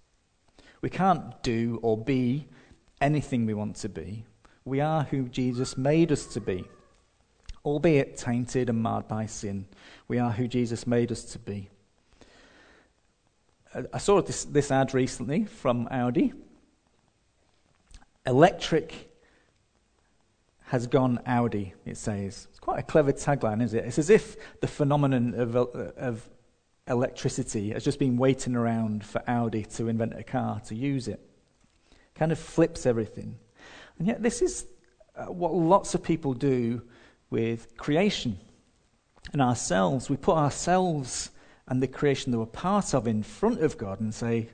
We 0.81 0.89
can't 0.89 1.41
do 1.43 1.79
or 1.81 1.97
be 1.97 2.47
anything 3.01 3.45
we 3.45 3.53
want 3.53 3.75
to 3.77 3.89
be. 3.89 4.25
We 4.69 4.81
are 4.81 5.03
who 5.03 5.27
Jesus 5.27 5.77
made 5.77 6.11
us 6.11 6.25
to 6.27 6.41
be 6.41 6.65
albeit 7.65 8.17
tainted 8.17 8.69
and 8.69 8.81
marred 8.81 9.07
by 9.07 9.25
sin. 9.25 9.65
We 10.07 10.17
are 10.19 10.31
who 10.31 10.47
Jesus 10.47 10.87
made 10.87 11.11
us 11.11 11.23
to 11.25 11.39
be. 11.39 11.69
I 13.93 13.97
saw 13.99 14.21
this, 14.21 14.45
this 14.45 14.71
ad 14.71 14.93
recently 14.93 15.45
from 15.45 15.87
Audi. 15.91 16.33
Electric 18.25 19.11
has 20.65 20.87
gone 20.87 21.19
Audi, 21.25 21.73
it 21.85 21.97
says. 21.97 22.47
It's 22.49 22.59
quite 22.59 22.79
a 22.79 22.83
clever 22.83 23.11
tagline, 23.11 23.61
isn't 23.63 23.77
it? 23.77 23.85
It's 23.85 23.99
as 23.99 24.09
if 24.09 24.37
the 24.61 24.67
phenomenon 24.67 25.35
of, 25.35 25.55
of 25.55 26.29
electricity 26.87 27.71
has 27.71 27.83
just 27.83 27.99
been 27.99 28.17
waiting 28.17 28.55
around 28.55 29.05
for 29.05 29.21
Audi 29.27 29.63
to 29.63 29.87
invent 29.87 30.13
a 30.17 30.23
car 30.23 30.59
to 30.61 30.75
use 30.75 31.07
it. 31.07 31.19
Kind 32.15 32.31
of 32.31 32.39
flips 32.39 32.85
everything. 32.85 33.37
And 33.99 34.07
yet, 34.07 34.23
this 34.23 34.41
is 34.41 34.65
uh, 35.15 35.25
what 35.25 35.53
lots 35.53 35.93
of 35.93 36.01
people 36.01 36.33
do 36.33 36.81
with 37.29 37.77
creation 37.77 38.39
and 39.31 39.41
ourselves. 39.41 40.09
We 40.09 40.17
put 40.17 40.35
ourselves 40.35 41.29
and 41.67 41.83
the 41.83 41.87
creation 41.87 42.31
that 42.31 42.39
we're 42.39 42.47
part 42.47 42.95
of 42.95 43.07
in 43.07 43.21
front 43.21 43.61
of 43.61 43.77
God 43.77 43.99
and 43.99 44.13
say, 44.13 44.49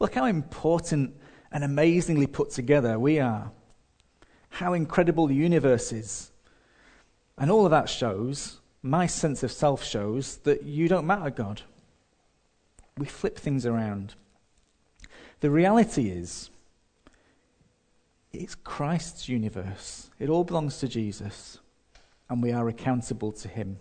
look 0.00 0.14
how 0.14 0.24
important 0.24 1.14
and 1.52 1.62
amazingly 1.62 2.26
put 2.26 2.50
together 2.50 2.98
we 2.98 3.20
are 3.20 3.50
how 4.56 4.72
incredible 4.72 5.26
the 5.26 5.34
universe 5.34 5.92
is. 5.92 6.30
And 7.36 7.50
all 7.50 7.66
of 7.66 7.70
that 7.70 7.88
shows, 7.88 8.60
my 8.82 9.06
sense 9.06 9.42
of 9.42 9.52
self 9.52 9.84
shows, 9.84 10.38
that 10.38 10.62
you 10.62 10.88
don't 10.88 11.06
matter, 11.06 11.30
God. 11.30 11.62
We 12.96 13.06
flip 13.06 13.38
things 13.38 13.66
around. 13.66 14.14
The 15.40 15.50
reality 15.50 16.08
is, 16.08 16.48
it's 18.36 18.54
Christ's 18.54 19.28
universe. 19.28 20.10
It 20.18 20.28
all 20.28 20.44
belongs 20.44 20.78
to 20.78 20.88
Jesus, 20.88 21.58
and 22.28 22.42
we 22.42 22.52
are 22.52 22.68
accountable 22.68 23.32
to 23.32 23.48
Him. 23.48 23.78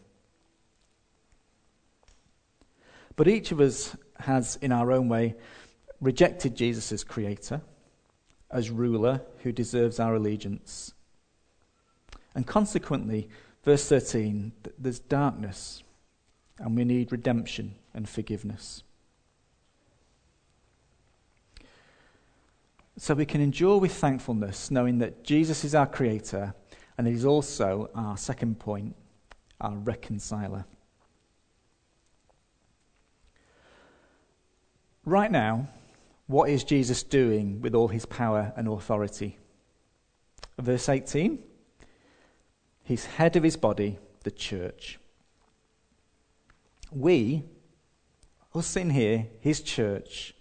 But 3.15 3.27
each 3.27 3.51
of 3.51 3.59
us 3.59 3.95
has, 4.19 4.57
in 4.61 4.71
our 4.71 4.91
own 4.91 5.07
way, 5.09 5.35
rejected 6.01 6.55
Jesus 6.55 6.91
as 6.91 7.03
creator 7.03 7.61
as 8.51 8.69
ruler 8.69 9.21
who 9.43 9.51
deserves 9.51 9.99
our 9.99 10.15
allegiance. 10.15 10.93
And 12.33 12.45
consequently, 12.45 13.29
verse 13.63 13.87
13, 13.87 14.51
there's 14.77 14.99
darkness, 14.99 15.83
and 16.59 16.75
we 16.75 16.85
need 16.85 17.11
redemption 17.11 17.75
and 17.93 18.07
forgiveness. 18.07 18.83
So 22.97 23.13
we 23.13 23.25
can 23.25 23.41
endure 23.41 23.77
with 23.77 23.93
thankfulness, 23.93 24.71
knowing 24.71 24.99
that 24.99 25.23
Jesus 25.23 25.65
is 25.65 25.75
our 25.75 25.85
creator, 25.85 26.53
and 26.97 27.07
he's 27.07 27.25
also 27.25 27.89
our 27.93 28.15
second 28.15 28.59
point, 28.59 28.95
our 29.59 29.75
reconciler. 29.75 30.65
Right 35.03 35.29
now, 35.29 35.67
what 36.27 36.49
is 36.49 36.63
Jesus 36.63 37.03
doing 37.03 37.61
with 37.61 37.75
all 37.75 37.89
his 37.89 38.05
power 38.05 38.53
and 38.55 38.67
authority? 38.67 39.37
Verse 40.57 40.89
18 40.89 41.39
He's 42.83 43.05
head 43.05 43.35
of 43.35 43.43
his 43.43 43.57
body, 43.57 43.97
the 44.23 44.31
church. 44.31 44.99
We, 46.91 47.43
us 48.53 48.75
in 48.75 48.91
here, 48.91 49.27
his 49.39 49.61
church, 49.61 50.34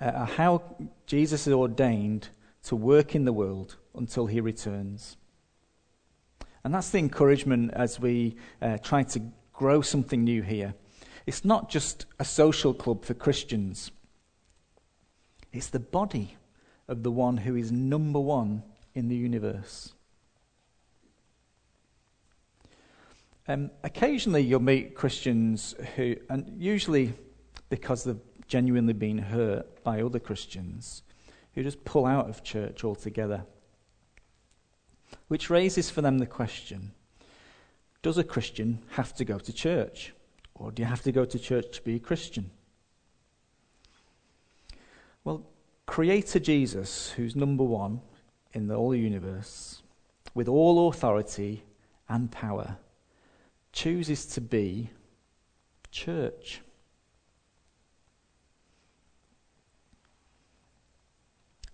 uh, 0.00 0.24
how 0.24 0.62
Jesus 1.06 1.46
is 1.46 1.52
ordained 1.52 2.28
to 2.64 2.76
work 2.76 3.14
in 3.14 3.24
the 3.24 3.32
world 3.32 3.76
until 3.94 4.26
he 4.26 4.40
returns. 4.40 5.16
And 6.64 6.74
that's 6.74 6.90
the 6.90 6.98
encouragement 6.98 7.72
as 7.74 7.98
we 7.98 8.36
uh, 8.60 8.78
try 8.78 9.02
to 9.04 9.22
grow 9.52 9.80
something 9.80 10.24
new 10.24 10.42
here. 10.42 10.74
It's 11.26 11.44
not 11.44 11.68
just 11.68 12.06
a 12.18 12.24
social 12.24 12.72
club 12.74 13.04
for 13.04 13.14
Christians. 13.14 13.90
It's 15.52 15.68
the 15.68 15.80
body 15.80 16.36
of 16.88 17.02
the 17.02 17.10
one 17.10 17.38
who 17.38 17.54
is 17.56 17.72
number 17.72 18.20
one 18.20 18.62
in 18.94 19.08
the 19.08 19.16
universe. 19.16 19.94
Um, 23.46 23.70
occasionally, 23.82 24.42
you'll 24.42 24.60
meet 24.60 24.94
Christians 24.94 25.74
who, 25.96 26.16
and 26.28 26.54
usually 26.58 27.14
because 27.70 28.04
they've 28.04 28.27
genuinely 28.48 28.94
been 28.94 29.18
hurt 29.18 29.84
by 29.84 30.02
other 30.02 30.18
Christians, 30.18 31.02
who 31.54 31.62
just 31.62 31.84
pull 31.84 32.06
out 32.06 32.28
of 32.28 32.42
church 32.42 32.82
altogether. 32.82 33.44
Which 35.28 35.50
raises 35.50 35.90
for 35.90 36.02
them 36.02 36.18
the 36.18 36.26
question 36.26 36.92
Does 38.02 38.18
a 38.18 38.24
Christian 38.24 38.82
have 38.90 39.14
to 39.16 39.24
go 39.24 39.38
to 39.38 39.52
church? 39.52 40.14
Or 40.54 40.72
do 40.72 40.82
you 40.82 40.88
have 40.88 41.02
to 41.02 41.12
go 41.12 41.24
to 41.24 41.38
church 41.38 41.76
to 41.76 41.82
be 41.82 41.96
a 41.96 42.00
Christian? 42.00 42.50
Well, 45.22 45.46
Creator 45.86 46.40
Jesus, 46.40 47.10
who's 47.10 47.36
number 47.36 47.64
one 47.64 48.00
in 48.52 48.66
the 48.66 48.74
whole 48.74 48.94
universe, 48.94 49.82
with 50.34 50.48
all 50.48 50.88
authority 50.88 51.64
and 52.08 52.30
power, 52.30 52.78
chooses 53.72 54.26
to 54.26 54.40
be 54.40 54.90
church. 55.90 56.60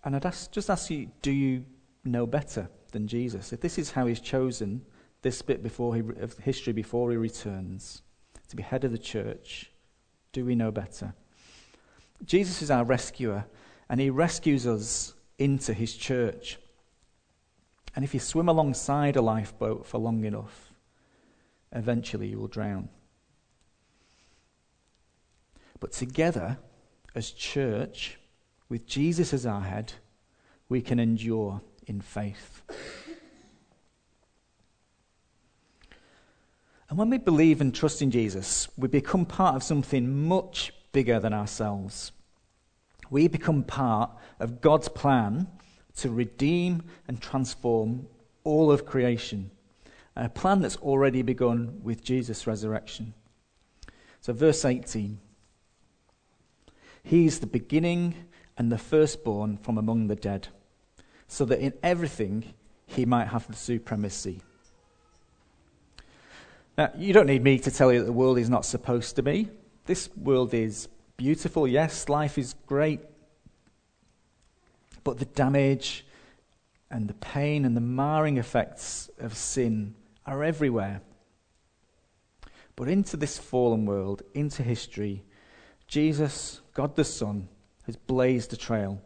And 0.04 0.14
I'd 0.14 0.26
ask, 0.26 0.50
just 0.50 0.70
ask 0.70 0.90
you, 0.90 1.10
do 1.22 1.32
you 1.32 1.64
know 2.04 2.26
better 2.26 2.68
than 2.92 3.08
Jesus? 3.08 3.52
If 3.52 3.60
this 3.60 3.78
is 3.78 3.90
how 3.90 4.06
he's 4.06 4.20
chosen 4.20 4.82
this 5.22 5.40
bit 5.40 5.62
before 5.62 5.94
he, 5.94 6.00
of 6.20 6.36
history 6.38 6.74
before 6.74 7.10
he 7.10 7.16
returns 7.16 8.02
to 8.48 8.56
be 8.56 8.62
head 8.62 8.84
of 8.84 8.92
the 8.92 8.98
church, 8.98 9.70
do 10.32 10.44
we 10.44 10.54
know 10.54 10.70
better? 10.70 11.14
Jesus 12.24 12.60
is 12.60 12.70
our 12.70 12.84
rescuer, 12.84 13.46
and 13.88 14.00
he 14.00 14.10
rescues 14.10 14.66
us 14.66 15.14
into 15.38 15.72
his 15.72 15.94
church. 15.94 16.58
And 17.96 18.04
if 18.04 18.12
you 18.12 18.20
swim 18.20 18.48
alongside 18.48 19.16
a 19.16 19.22
lifeboat 19.22 19.86
for 19.86 19.98
long 19.98 20.24
enough, 20.24 20.72
eventually 21.72 22.28
you 22.28 22.38
will 22.38 22.48
drown. 22.48 22.88
But 25.80 25.92
together, 25.92 26.58
as 27.14 27.30
church, 27.30 28.18
with 28.68 28.86
Jesus 28.86 29.32
as 29.32 29.46
our 29.46 29.60
head, 29.60 29.92
we 30.68 30.80
can 30.80 30.98
endure 30.98 31.60
in 31.86 32.00
faith. 32.00 32.62
And 36.88 36.98
when 36.98 37.10
we 37.10 37.18
believe 37.18 37.60
and 37.60 37.74
trust 37.74 38.02
in 38.02 38.10
Jesus, 38.10 38.68
we 38.76 38.88
become 38.88 39.26
part 39.26 39.56
of 39.56 39.62
something 39.62 40.26
much 40.26 40.72
bigger 40.92 41.18
than 41.18 41.32
ourselves. 41.32 42.12
We 43.10 43.28
become 43.28 43.64
part 43.64 44.10
of 44.38 44.60
God's 44.60 44.88
plan 44.88 45.48
to 45.96 46.10
redeem 46.10 46.84
and 47.08 47.20
transform 47.20 48.06
all 48.44 48.70
of 48.70 48.86
creation. 48.86 49.50
A 50.16 50.28
plan 50.28 50.60
that's 50.60 50.76
already 50.76 51.22
begun 51.22 51.80
with 51.82 52.04
Jesus' 52.04 52.46
resurrection. 52.46 53.14
So, 54.20 54.32
verse 54.32 54.64
18 54.64 55.18
He's 57.02 57.40
the 57.40 57.46
beginning 57.46 58.14
and 58.56 58.70
the 58.70 58.78
firstborn 58.78 59.58
from 59.58 59.78
among 59.78 60.06
the 60.06 60.16
dead, 60.16 60.48
so 61.26 61.44
that 61.44 61.60
in 61.60 61.72
everything 61.82 62.54
he 62.86 63.04
might 63.04 63.28
have 63.28 63.46
the 63.46 63.56
supremacy. 63.56 64.40
Now, 66.76 66.90
you 66.96 67.12
don't 67.12 67.26
need 67.26 67.42
me 67.42 67.58
to 67.60 67.70
tell 67.70 67.92
you 67.92 68.00
that 68.00 68.06
the 68.06 68.12
world 68.12 68.38
is 68.38 68.50
not 68.50 68.64
supposed 68.64 69.16
to 69.16 69.22
be. 69.22 69.48
This 69.86 70.08
world 70.16 70.54
is 70.54 70.88
beautiful, 71.16 71.68
yes, 71.68 72.08
life 72.08 72.36
is 72.36 72.54
great. 72.66 73.00
But 75.04 75.18
the 75.18 75.26
damage 75.26 76.04
and 76.90 77.08
the 77.08 77.14
pain 77.14 77.64
and 77.64 77.76
the 77.76 77.80
marring 77.80 78.38
effects 78.38 79.10
of 79.18 79.36
sin 79.36 79.94
are 80.26 80.42
everywhere. 80.42 81.00
But 82.76 82.88
into 82.88 83.16
this 83.16 83.38
fallen 83.38 83.86
world, 83.86 84.22
into 84.32 84.62
history, 84.62 85.22
Jesus, 85.86 86.60
God 86.72 86.96
the 86.96 87.04
Son, 87.04 87.48
has 87.86 87.96
blazed 87.96 88.52
a 88.52 88.56
trail. 88.56 89.00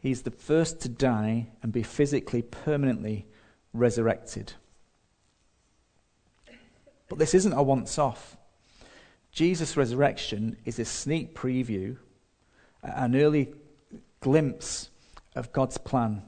He's 0.00 0.22
the 0.22 0.30
first 0.30 0.80
to 0.80 0.88
die 0.88 1.48
and 1.62 1.72
be 1.72 1.82
physically, 1.82 2.42
permanently 2.42 3.26
resurrected. 3.72 4.54
But 7.08 7.18
this 7.18 7.34
isn't 7.34 7.52
a 7.52 7.62
once 7.62 7.98
off. 7.98 8.36
Jesus' 9.32 9.76
resurrection 9.76 10.56
is 10.64 10.78
a 10.78 10.84
sneak 10.84 11.34
preview, 11.34 11.96
an 12.82 13.14
early 13.14 13.52
glimpse 14.20 14.90
of 15.34 15.52
God's 15.52 15.78
plan. 15.78 16.22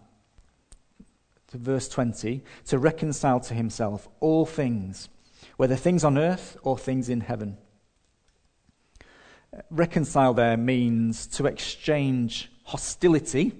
To 1.48 1.58
verse 1.58 1.88
20, 1.88 2.42
to 2.66 2.78
reconcile 2.78 3.40
to 3.40 3.54
himself 3.54 4.08
all 4.20 4.46
things, 4.46 5.08
whether 5.56 5.76
things 5.76 6.04
on 6.04 6.16
earth 6.16 6.56
or 6.62 6.78
things 6.78 7.08
in 7.08 7.20
heaven. 7.20 7.58
Reconcile 9.70 10.34
there 10.34 10.56
means 10.56 11.26
to 11.28 11.46
exchange 11.46 12.50
hostility 12.64 13.52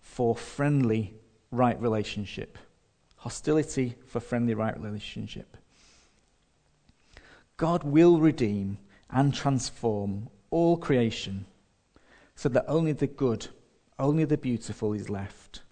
for 0.00 0.34
friendly, 0.34 1.14
right 1.50 1.80
relationship. 1.80 2.56
Hostility 3.16 3.96
for 4.06 4.20
friendly, 4.20 4.54
right 4.54 4.78
relationship. 4.80 5.56
God 7.56 7.84
will 7.84 8.18
redeem 8.18 8.78
and 9.10 9.34
transform 9.34 10.28
all 10.50 10.76
creation 10.76 11.46
so 12.34 12.48
that 12.48 12.64
only 12.66 12.92
the 12.92 13.06
good, 13.06 13.48
only 13.98 14.24
the 14.24 14.38
beautiful 14.38 14.92
is 14.92 15.08
left. 15.08 15.62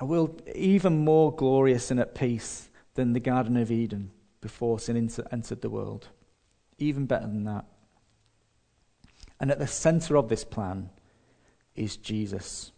A 0.00 0.06
world 0.06 0.42
even 0.54 1.04
more 1.04 1.34
glorious 1.34 1.90
and 1.90 1.98
at 1.98 2.14
peace 2.14 2.68
than 2.94 3.12
the 3.12 3.20
Garden 3.20 3.56
of 3.56 3.72
Eden 3.72 4.10
before 4.40 4.78
sin 4.78 5.10
entered 5.32 5.60
the 5.60 5.70
world. 5.70 6.08
Even 6.78 7.06
better 7.06 7.26
than 7.26 7.44
that. 7.44 7.64
And 9.40 9.50
at 9.50 9.58
the 9.58 9.66
center 9.66 10.16
of 10.16 10.28
this 10.28 10.44
plan 10.44 10.90
is 11.74 11.96
Jesus, 11.96 12.72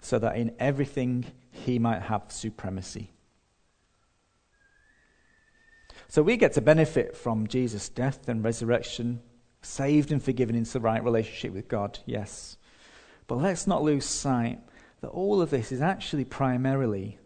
so 0.00 0.18
that 0.18 0.36
in 0.36 0.54
everything 0.58 1.26
he 1.50 1.78
might 1.78 2.02
have 2.02 2.24
supremacy. 2.28 3.12
So 6.08 6.22
we 6.22 6.36
get 6.36 6.52
to 6.54 6.60
benefit 6.60 7.16
from 7.16 7.46
Jesus' 7.46 7.88
death 7.88 8.28
and 8.28 8.42
resurrection, 8.42 9.20
saved 9.62 10.10
and 10.10 10.22
forgiven 10.22 10.56
into 10.56 10.72
the 10.72 10.80
right 10.80 11.02
relationship 11.02 11.52
with 11.52 11.68
God, 11.68 11.98
yes. 12.04 12.56
But 13.26 13.38
let's 13.38 13.66
not 13.66 13.82
lose 13.82 14.04
sight 14.04 14.58
that 15.00 15.08
all 15.08 15.40
of 15.40 15.50
this 15.50 15.72
is 15.72 15.80
actually 15.80 16.24
primarily 16.24 17.18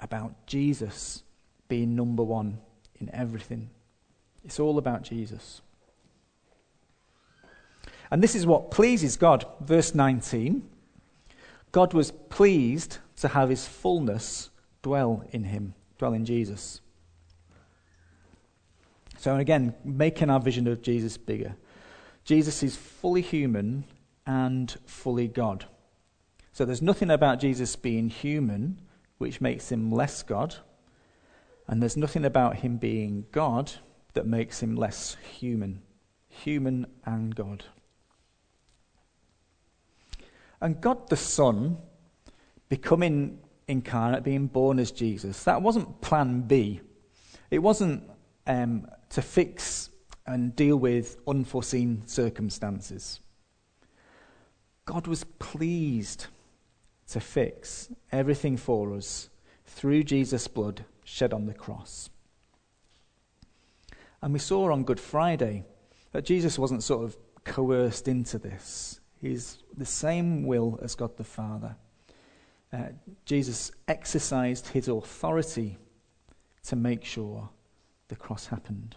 about 0.00 0.46
Jesus 0.46 1.22
being 1.68 1.94
number 1.94 2.22
one 2.22 2.58
in 2.96 3.08
everything. 3.14 3.70
It's 4.44 4.58
all 4.58 4.76
about 4.76 5.02
Jesus. 5.02 5.62
And 8.12 8.22
this 8.22 8.34
is 8.34 8.46
what 8.46 8.70
pleases 8.70 9.16
God. 9.16 9.46
Verse 9.62 9.94
19 9.94 10.68
God 11.72 11.94
was 11.94 12.10
pleased 12.10 12.98
to 13.16 13.28
have 13.28 13.48
his 13.48 13.66
fullness 13.66 14.50
dwell 14.82 15.24
in 15.30 15.44
him, 15.44 15.72
dwell 15.96 16.12
in 16.12 16.26
Jesus. 16.26 16.82
So, 19.16 19.36
again, 19.36 19.74
making 19.82 20.28
our 20.28 20.40
vision 20.40 20.68
of 20.68 20.82
Jesus 20.82 21.16
bigger. 21.16 21.56
Jesus 22.24 22.62
is 22.62 22.76
fully 22.76 23.22
human 23.22 23.84
and 24.26 24.76
fully 24.84 25.26
God. 25.26 25.64
So, 26.52 26.66
there's 26.66 26.82
nothing 26.82 27.10
about 27.10 27.40
Jesus 27.40 27.76
being 27.76 28.10
human 28.10 28.78
which 29.16 29.40
makes 29.40 29.72
him 29.72 29.90
less 29.90 30.22
God, 30.22 30.56
and 31.66 31.80
there's 31.80 31.96
nothing 31.96 32.26
about 32.26 32.56
him 32.56 32.76
being 32.76 33.24
God 33.32 33.72
that 34.12 34.26
makes 34.26 34.62
him 34.62 34.76
less 34.76 35.16
human. 35.38 35.80
Human 36.28 36.86
and 37.06 37.34
God. 37.34 37.64
And 40.62 40.80
God 40.80 41.08
the 41.08 41.16
Son 41.16 41.76
becoming 42.68 43.40
incarnate, 43.66 44.22
being 44.22 44.46
born 44.46 44.78
as 44.78 44.92
Jesus, 44.92 45.42
that 45.44 45.60
wasn't 45.60 46.00
plan 46.00 46.42
B. 46.42 46.80
It 47.50 47.58
wasn't 47.58 48.04
um, 48.46 48.86
to 49.10 49.20
fix 49.20 49.90
and 50.24 50.54
deal 50.54 50.76
with 50.76 51.18
unforeseen 51.26 52.06
circumstances. 52.06 53.20
God 54.84 55.08
was 55.08 55.24
pleased 55.24 56.26
to 57.08 57.18
fix 57.18 57.88
everything 58.12 58.56
for 58.56 58.94
us 58.94 59.30
through 59.66 60.04
Jesus' 60.04 60.46
blood 60.46 60.84
shed 61.02 61.32
on 61.32 61.46
the 61.46 61.54
cross. 61.54 62.08
And 64.22 64.32
we 64.32 64.38
saw 64.38 64.70
on 64.70 64.84
Good 64.84 65.00
Friday 65.00 65.64
that 66.12 66.24
Jesus 66.24 66.56
wasn't 66.56 66.84
sort 66.84 67.04
of 67.04 67.16
coerced 67.42 68.06
into 68.06 68.38
this. 68.38 69.00
He's 69.22 69.58
the 69.76 69.86
same 69.86 70.44
will 70.44 70.80
as 70.82 70.96
God 70.96 71.16
the 71.16 71.24
Father. 71.24 71.76
Uh, 72.72 72.88
Jesus 73.24 73.70
exercised 73.86 74.68
his 74.68 74.88
authority 74.88 75.78
to 76.64 76.76
make 76.76 77.04
sure 77.04 77.48
the 78.08 78.16
cross 78.16 78.46
happened. 78.46 78.96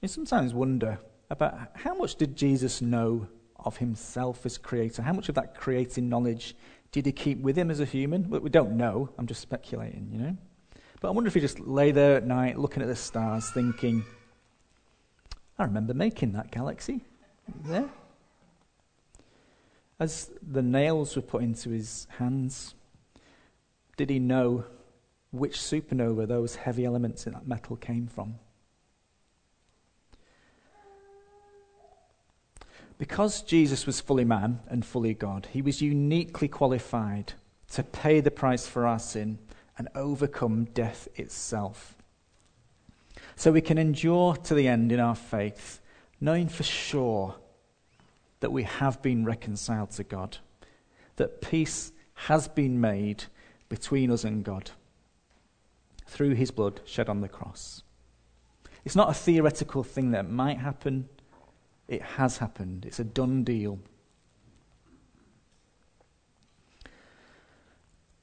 You 0.00 0.08
sometimes 0.08 0.54
wonder 0.54 0.98
about 1.28 1.58
how 1.74 1.94
much 1.94 2.14
did 2.14 2.36
Jesus 2.36 2.80
know 2.80 3.28
of 3.56 3.76
himself 3.76 4.46
as 4.46 4.56
creator? 4.56 5.02
How 5.02 5.12
much 5.12 5.28
of 5.28 5.34
that 5.34 5.56
creating 5.56 6.08
knowledge 6.08 6.56
did 6.90 7.04
he 7.04 7.12
keep 7.12 7.40
with 7.40 7.56
him 7.56 7.70
as 7.70 7.80
a 7.80 7.84
human? 7.84 8.30
Well, 8.30 8.40
we 8.40 8.48
don't 8.48 8.76
know. 8.76 9.10
I'm 9.18 9.26
just 9.26 9.42
speculating, 9.42 10.08
you 10.10 10.18
know. 10.18 10.36
But 11.00 11.08
I 11.08 11.10
wonder 11.10 11.28
if 11.28 11.34
he 11.34 11.40
just 11.40 11.60
lay 11.60 11.90
there 11.90 12.16
at 12.16 12.26
night 12.26 12.58
looking 12.58 12.82
at 12.82 12.88
the 12.88 12.96
stars 12.96 13.50
thinking, 13.50 14.04
I 15.58 15.64
remember 15.64 15.92
making 15.92 16.32
that 16.32 16.50
galaxy. 16.50 17.00
There. 17.64 17.88
As 19.98 20.30
the 20.40 20.62
nails 20.62 21.16
were 21.16 21.22
put 21.22 21.42
into 21.42 21.70
his 21.70 22.06
hands, 22.18 22.74
did 23.96 24.10
he 24.10 24.20
know 24.20 24.64
which 25.32 25.58
supernova 25.58 26.28
those 26.28 26.56
heavy 26.56 26.84
elements 26.84 27.26
in 27.26 27.32
that 27.32 27.48
metal 27.48 27.76
came 27.76 28.06
from? 28.06 28.36
Because 32.96 33.42
Jesus 33.42 33.86
was 33.86 34.00
fully 34.00 34.24
man 34.24 34.60
and 34.68 34.84
fully 34.84 35.14
God, 35.14 35.48
he 35.52 35.62
was 35.62 35.82
uniquely 35.82 36.48
qualified 36.48 37.34
to 37.72 37.82
pay 37.82 38.20
the 38.20 38.30
price 38.30 38.66
for 38.66 38.86
our 38.86 38.98
sin 38.98 39.38
and 39.76 39.88
overcome 39.94 40.64
death 40.64 41.08
itself 41.16 41.97
so 43.38 43.52
we 43.52 43.60
can 43.60 43.78
endure 43.78 44.34
to 44.34 44.52
the 44.52 44.66
end 44.66 44.90
in 44.90 44.98
our 44.98 45.14
faith, 45.14 45.80
knowing 46.20 46.48
for 46.48 46.64
sure 46.64 47.36
that 48.40 48.50
we 48.50 48.64
have 48.64 49.00
been 49.00 49.24
reconciled 49.24 49.92
to 49.92 50.02
God, 50.02 50.38
that 51.16 51.40
peace 51.40 51.92
has 52.14 52.48
been 52.48 52.80
made 52.80 53.26
between 53.68 54.10
us 54.10 54.24
and 54.24 54.42
God 54.42 54.72
through 56.04 56.34
his 56.34 56.50
blood 56.50 56.80
shed 56.84 57.08
on 57.08 57.20
the 57.20 57.28
cross. 57.28 57.84
It's 58.84 58.96
not 58.96 59.08
a 59.08 59.14
theoretical 59.14 59.84
thing 59.84 60.10
that 60.10 60.28
might 60.28 60.58
happen, 60.58 61.08
it 61.86 62.02
has 62.02 62.38
happened. 62.38 62.86
It's 62.86 62.98
a 62.98 63.04
done 63.04 63.44
deal. 63.44 63.78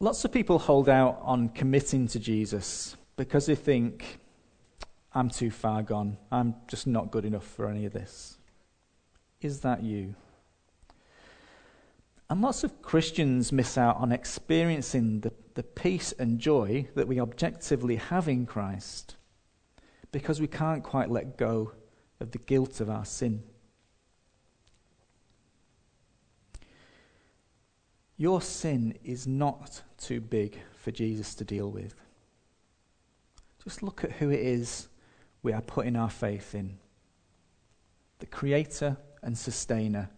Lots 0.01 0.25
of 0.25 0.33
people 0.33 0.59
hold 0.59 0.89
out 0.89 1.21
on 1.21 1.47
committing 1.47 2.09
to 2.09 2.19
Jesus 2.19 2.97
because 3.15 3.45
they 3.45 3.55
think 3.55 4.19
I'm 5.15 5.29
too 5.29 5.49
far 5.49 5.81
gone. 5.81 6.17
I'm 6.29 6.55
just 6.67 6.85
not 6.85 7.09
good 7.09 7.23
enough 7.23 7.47
for 7.47 7.69
any 7.69 7.85
of 7.85 7.93
this. 7.93 8.37
Is 9.39 9.61
that 9.61 9.81
you? 9.81 10.15
And 12.29 12.41
lots 12.41 12.65
of 12.65 12.81
Christians 12.81 13.53
miss 13.53 13.77
out 13.77 13.95
on 13.97 14.11
experiencing 14.11 15.21
the, 15.21 15.31
the 15.53 15.63
peace 15.63 16.11
and 16.19 16.37
joy 16.37 16.89
that 16.95 17.07
we 17.07 17.21
objectively 17.21 17.95
have 17.95 18.27
in 18.27 18.45
Christ 18.45 19.15
because 20.11 20.41
we 20.41 20.47
can't 20.47 20.83
quite 20.83 21.09
let 21.09 21.37
go 21.37 21.71
of 22.19 22.31
the 22.31 22.37
guilt 22.37 22.81
of 22.81 22.89
our 22.89 23.05
sin. 23.05 23.41
Your 28.17 28.41
sin 28.41 28.97
is 29.03 29.27
not 29.27 29.81
too 29.97 30.19
big 30.19 30.59
for 30.77 30.91
Jesus 30.91 31.35
to 31.35 31.43
deal 31.45 31.69
with. 31.71 31.95
Just 33.63 33.81
look 33.81 34.03
at 34.03 34.13
who 34.13 34.29
it 34.29 34.39
is 34.39 34.87
we 35.45 35.53
are 35.53 35.61
putting 35.61 35.95
our 35.95 36.09
faith 36.09 36.55
in. 36.55 36.79
The 38.17 38.25
creator 38.25 38.97
and 39.21 39.37
sustainer 39.37 40.09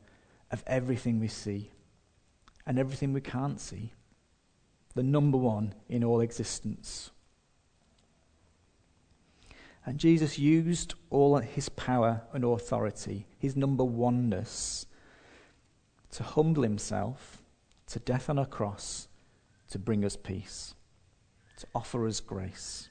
of 0.52 0.64
everything 0.66 1.20
we 1.20 1.28
see 1.28 1.70
and 2.66 2.80
everything 2.80 3.12
we 3.12 3.20
can't 3.20 3.60
see. 3.60 3.92
The 4.96 5.04
number 5.04 5.38
one 5.38 5.76
in 5.90 6.06
all 6.06 6.22
existence. 6.22 7.12
And 9.86 9.98
Jesus 10.00 10.40
used 10.40 10.94
all 11.10 11.38
his 11.40 11.68
power 11.68 12.22
and 12.32 12.46
authority, 12.46 13.28
his 13.38 13.58
number 13.58 13.84
oneness, 13.84 14.86
to 16.12 16.24
humble 16.24 16.64
himself 16.64 17.44
to 17.88 18.00
death 18.00 18.30
on 18.30 18.40
a 18.40 18.46
cross 18.46 19.10
to 19.72 19.78
bring 19.78 20.06
us 20.06 20.16
peace, 20.16 20.74
to 21.58 21.68
offer 21.76 22.08
us 22.08 22.22
grace. 22.22 22.88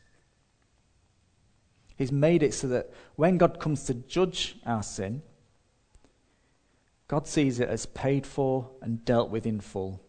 He's 1.96 2.12
made 2.12 2.42
it 2.42 2.52
so 2.52 2.68
that 2.68 2.90
when 3.16 3.38
God 3.38 3.58
comes 3.58 3.84
to 3.84 3.94
judge 3.94 4.56
our 4.66 4.82
sin, 4.82 5.22
God 7.08 7.26
sees 7.26 7.60
it 7.60 7.68
as 7.68 7.86
paid 7.86 8.26
for 8.26 8.68
and 8.82 9.04
dealt 9.04 9.30
with 9.30 9.46
in 9.46 9.60
full. 9.60 10.00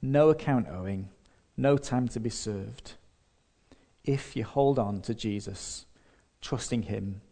No 0.00 0.30
account 0.30 0.68
owing, 0.68 1.08
no 1.56 1.76
time 1.76 2.08
to 2.08 2.20
be 2.20 2.30
served. 2.30 2.92
If 4.04 4.36
you 4.36 4.44
hold 4.44 4.78
on 4.78 5.00
to 5.02 5.14
Jesus, 5.14 5.86
trusting 6.40 6.82
Him 6.82 7.22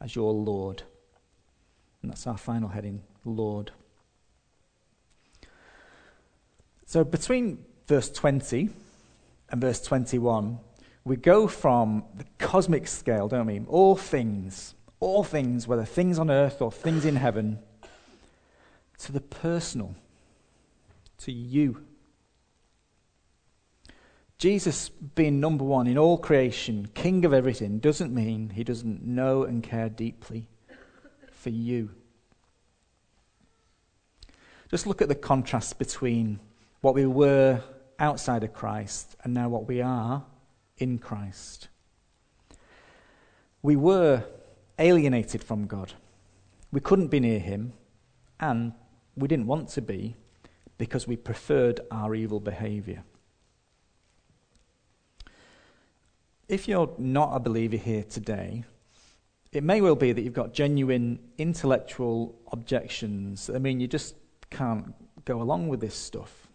as 0.00 0.16
your 0.16 0.32
Lord. 0.32 0.82
And 2.02 2.10
that's 2.10 2.26
our 2.26 2.38
final 2.38 2.70
heading 2.70 3.02
Lord. 3.24 3.72
So 6.86 7.04
between 7.04 7.64
verse 7.86 8.10
20 8.10 8.70
and 9.50 9.60
verse 9.60 9.82
21, 9.82 10.58
we 11.08 11.16
go 11.16 11.48
from 11.48 12.04
the 12.16 12.24
cosmic 12.38 12.86
scale, 12.86 13.28
don't 13.28 13.46
we? 13.46 13.60
All 13.66 13.96
things, 13.96 14.74
all 15.00 15.24
things, 15.24 15.66
whether 15.66 15.84
things 15.84 16.18
on 16.18 16.30
earth 16.30 16.60
or 16.60 16.70
things 16.70 17.04
in 17.04 17.16
heaven, 17.16 17.58
to 18.98 19.12
the 19.12 19.20
personal, 19.20 19.94
to 21.18 21.32
you. 21.32 21.84
Jesus 24.38 24.88
being 24.88 25.40
number 25.40 25.64
one 25.64 25.86
in 25.86 25.98
all 25.98 26.18
creation, 26.18 26.88
king 26.94 27.24
of 27.24 27.32
everything, 27.32 27.78
doesn't 27.78 28.14
mean 28.14 28.50
he 28.50 28.62
doesn't 28.62 29.02
know 29.02 29.44
and 29.44 29.62
care 29.62 29.88
deeply 29.88 30.48
for 31.32 31.50
you. 31.50 31.90
Just 34.70 34.86
look 34.86 35.00
at 35.00 35.08
the 35.08 35.14
contrast 35.14 35.78
between 35.78 36.38
what 36.82 36.94
we 36.94 37.06
were 37.06 37.62
outside 37.98 38.44
of 38.44 38.52
Christ 38.52 39.16
and 39.24 39.34
now 39.34 39.48
what 39.48 39.66
we 39.66 39.80
are 39.80 40.24
in 40.78 40.98
Christ. 40.98 41.68
We 43.62 43.76
were 43.76 44.24
alienated 44.78 45.42
from 45.42 45.66
God. 45.66 45.92
We 46.72 46.80
couldn't 46.80 47.08
be 47.08 47.20
near 47.20 47.38
Him, 47.38 47.72
and 48.40 48.72
we 49.16 49.28
didn't 49.28 49.46
want 49.46 49.68
to 49.70 49.82
be 49.82 50.16
because 50.78 51.06
we 51.06 51.16
preferred 51.16 51.80
our 51.90 52.14
evil 52.14 52.40
behavior. 52.40 53.02
If 56.48 56.66
you're 56.66 56.94
not 56.98 57.34
a 57.34 57.40
believer 57.40 57.76
here 57.76 58.04
today, 58.04 58.64
it 59.52 59.62
may 59.62 59.80
well 59.80 59.96
be 59.96 60.12
that 60.12 60.22
you've 60.22 60.32
got 60.32 60.54
genuine 60.54 61.18
intellectual 61.36 62.38
objections. 62.52 63.50
I 63.50 63.58
mean, 63.58 63.80
you 63.80 63.86
just 63.86 64.14
can't 64.50 64.94
go 65.24 65.42
along 65.42 65.68
with 65.68 65.80
this 65.80 65.94
stuff. 65.94 66.47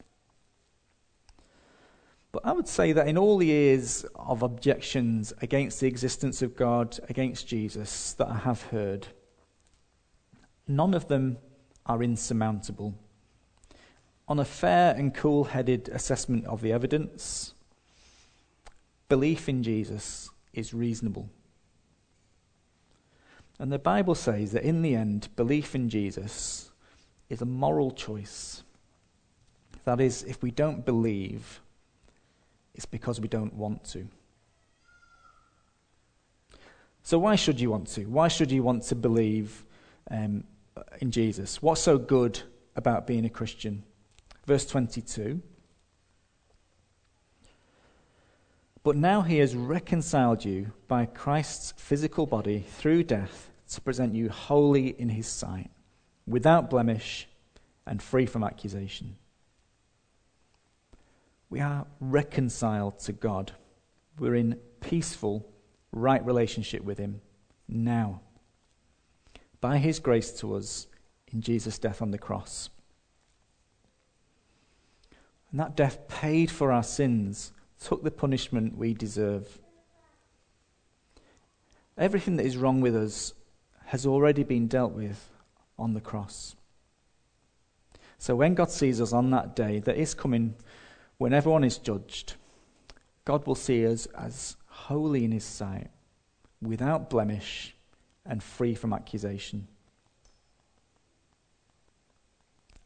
But 2.34 2.48
I 2.48 2.52
would 2.52 2.68
say 2.68 2.94
that 2.94 3.08
in 3.08 3.16
all 3.16 3.38
the 3.38 3.46
years 3.46 4.06
of 4.16 4.42
objections 4.42 5.32
against 5.44 5.80
the 5.80 5.88
existence 5.88 6.42
of 6.42 6.56
God, 6.56 7.00
against 7.08 7.48
Jesus, 7.48 8.14
that 8.14 8.28
I 8.28 8.40
have 8.40 8.64
heard, 8.64 9.08
none 10.68 10.96
of 10.96 11.08
them 11.08 11.38
are 11.86 12.02
insurmountable. 12.02 12.96
On 14.28 14.40
a 14.40 14.46
fair 14.46 14.96
and 14.96 15.14
cool 15.14 15.44
headed 15.44 15.90
assessment 15.90 16.46
of 16.48 16.62
the 16.62 16.72
evidence, 16.72 17.54
belief 19.10 19.48
in 19.48 19.62
Jesus 19.62 20.32
is 20.54 20.74
reasonable. 20.74 21.30
And 23.60 23.72
the 23.72 23.78
Bible 23.78 24.16
says 24.16 24.54
that 24.54 24.64
in 24.64 24.82
the 24.82 24.96
end, 24.96 25.30
belief 25.36 25.76
in 25.76 25.88
Jesus 25.88 26.72
is 27.30 27.44
a 27.44 27.46
moral 27.46 27.92
choice. 27.92 28.64
That 29.86 30.02
is, 30.02 30.24
if 30.24 30.42
we 30.42 30.50
don't 30.50 30.84
believe, 30.84 31.62
it's 32.76 32.86
because 32.86 33.20
we 33.20 33.28
don't 33.28 33.54
want 33.54 33.84
to. 33.86 34.08
So, 37.04 37.20
why 37.20 37.36
should 37.36 37.60
you 37.60 37.70
want 37.70 37.88
to? 37.90 38.06
Why 38.06 38.28
should 38.28 38.52
you 38.52 38.64
want 38.64 38.84
to 38.84 38.96
believe 38.96 39.66
um, 40.10 40.46
in 41.00 41.12
Jesus? 41.12 41.62
What's 41.62 41.82
so 41.82 41.98
good 41.98 42.42
about 42.76 43.06
being 43.06 43.26
a 43.26 43.30
Christian? 43.30 43.84
Verse 44.46 44.66
22. 44.66 45.42
But 48.84 48.98
now 48.98 49.22
he 49.22 49.38
has 49.38 49.56
reconciled 49.56 50.44
you 50.44 50.72
by 50.88 51.06
Christ's 51.06 51.74
physical 51.78 52.26
body 52.26 52.60
through 52.60 53.04
death 53.04 53.50
to 53.70 53.82
present 53.82 54.14
you 54.14 54.30
holy 54.30 54.90
in 55.00 55.10
his 55.10 55.28
sight, 55.28 55.72
without 56.28 56.70
blemish 56.70 57.28
and 57.86 58.02
free 58.02 58.26
from 58.26 58.44
accusation. 58.44 59.16
We 61.54 61.60
are 61.60 61.86
reconciled 62.00 62.98
to 63.02 63.14
God. 63.14 63.52
We're 64.18 64.34
in 64.34 64.60
peaceful, 64.80 65.48
right 65.92 66.26
relationship 66.26 66.84
with 66.84 66.98
Him 66.98 67.22
now. 67.68 68.22
By 69.62 69.78
His 69.78 70.00
grace 70.00 70.32
to 70.40 70.56
us 70.56 70.88
in 71.32 71.42
Jesus' 71.42 71.78
death 71.78 72.02
on 72.02 72.10
the 72.10 72.18
cross. 72.18 72.72
And 75.52 75.60
that 75.60 75.76
death 75.76 76.08
paid 76.08 76.50
for 76.50 76.72
our 76.72 76.82
sins, 76.82 77.54
took 77.80 78.04
the 78.04 78.10
punishment 78.10 78.76
we 78.76 78.96
deserve. 78.96 79.60
Everything 82.00 82.38
that 82.38 82.48
is 82.48 82.58
wrong 82.58 82.82
with 82.82 82.96
us 82.96 83.32
has 83.86 84.08
already 84.08 84.42
been 84.44 84.68
dealt 84.68 84.94
with 84.94 85.30
on 85.78 85.94
the 85.94 86.02
cross. 86.02 86.56
So 88.18 88.36
when 88.36 88.56
God 88.56 88.72
sees 88.72 89.00
us 89.00 89.14
on 89.14 89.30
that 89.30 89.56
day 89.56 89.82
that 89.82 89.98
is 89.98 90.16
coming 90.16 90.56
when 91.24 91.32
everyone 91.32 91.64
is 91.64 91.78
judged, 91.78 92.34
God 93.24 93.48
will 93.48 93.56
see 93.56 93.88
us 93.88 94.08
as 94.08 94.58
holy 94.68 95.24
in 95.24 95.32
his 95.32 95.46
sight, 95.46 95.90
without 96.62 97.10
blemish, 97.10 97.74
and 98.26 98.44
free 98.44 98.76
from 98.76 98.92
accusation. 98.92 99.70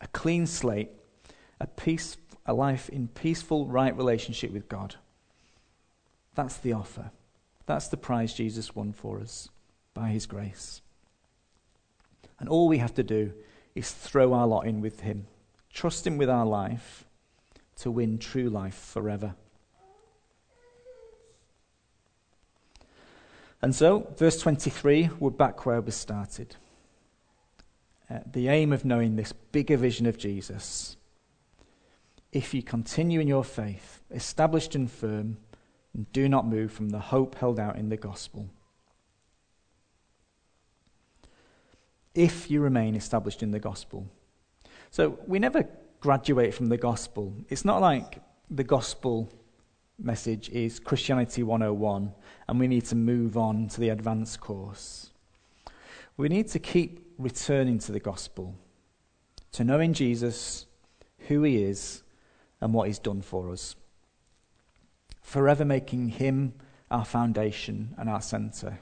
A 0.02 0.08
clean 0.10 0.45
slate, 0.45 0.91
a, 1.60 1.65
peace, 1.65 2.15
a 2.45 2.54
life 2.54 2.89
in 2.89 3.08
peaceful, 3.08 3.65
right 3.65 3.97
relationship 3.97 4.52
with 4.52 4.69
God. 4.69 4.93
That's 6.36 6.58
the 6.58 6.73
offer. 6.73 7.10
That's 7.65 7.88
the 7.88 7.97
prize 7.97 8.36
Jesus 8.36 8.76
won 8.76 8.93
for 8.93 9.19
us 9.19 9.50
by 9.95 10.10
his 10.10 10.28
grace. 10.28 10.84
And 12.39 12.47
all 12.47 12.67
we 12.67 12.78
have 12.78 12.93
to 12.93 13.04
do 13.04 13.34
is 13.73 13.91
throw 13.91 14.34
our 14.34 14.45
lot 14.45 14.67
in 14.67 14.80
with 14.80 15.00
him, 15.00 15.26
trust 15.73 16.06
him 16.06 16.19
with 16.19 16.30
our 16.30 16.45
life, 16.45 17.07
to 17.78 17.92
win 17.92 18.18
true 18.18 18.50
life 18.50 18.76
forever. 18.76 19.36
And 23.62 23.76
so, 23.76 24.08
verse 24.18 24.40
23, 24.40 25.10
we're 25.20 25.32
back 25.32 25.66
where 25.66 25.82
we 25.82 25.92
started. 25.92 26.56
Uh, 28.10 28.20
the 28.32 28.50
aim 28.50 28.72
of 28.72 28.86
knowing 28.86 29.16
this 29.16 29.34
bigger 29.34 29.78
vision 29.78 30.06
of 30.06 30.18
Jesus. 30.18 30.96
If 32.32 32.54
you 32.54 32.62
continue 32.62 33.20
in 33.20 33.28
your 33.28 33.44
faith, 33.44 34.02
established 34.12 34.76
and 34.76 34.90
firm, 34.90 35.38
and 35.94 36.12
do 36.13 36.30
not 36.30 36.46
move 36.46 36.72
from 36.72 36.90
the 36.90 37.00
hope 37.00 37.36
held 37.36 37.60
out 37.60 37.78
in 37.78 37.90
the 37.90 37.98
gospel. 37.98 38.48
If 42.13 42.52
you 42.52 42.62
remain 42.62 42.96
established 42.96 43.42
in 43.42 43.52
the 43.52 43.60
gospel. 43.60 44.08
So, 44.92 45.18
we 45.26 45.40
never 45.40 45.68
graduate 46.08 46.54
from 46.54 46.67
the 46.67 46.78
gospel. 46.78 47.34
It's 47.50 47.65
not 47.65 47.82
like 47.82 48.22
the 48.50 48.63
gospel 48.63 49.30
message 50.00 50.48
is 50.52 50.80
Christianity 50.80 51.43
101 51.43 52.13
and 52.48 52.58
we 52.58 52.70
need 52.70 52.86
to 52.86 52.96
move 52.96 53.36
on 53.36 53.67
to 53.67 53.82
the 53.82 53.89
advanced 53.89 54.39
course. 54.39 55.12
We 56.15 56.30
need 56.30 56.48
to 56.48 56.60
keep 56.60 57.13
returning 57.17 57.78
to 57.80 57.91
the 57.91 58.00
gospel, 58.00 58.56
to 59.52 59.65
knowing 59.65 59.91
Jesus, 59.91 60.65
who 61.28 61.43
he 61.43 61.62
is, 61.62 62.04
and 62.62 62.74
what 62.74 62.88
he's 62.88 63.00
done 63.00 63.22
for 63.22 63.52
us. 63.52 63.76
Forever 65.22 65.65
making 65.65 66.08
him 66.08 66.54
our 66.89 67.04
foundation 67.04 67.96
and 67.98 68.08
our 68.08 68.22
center. 68.22 68.80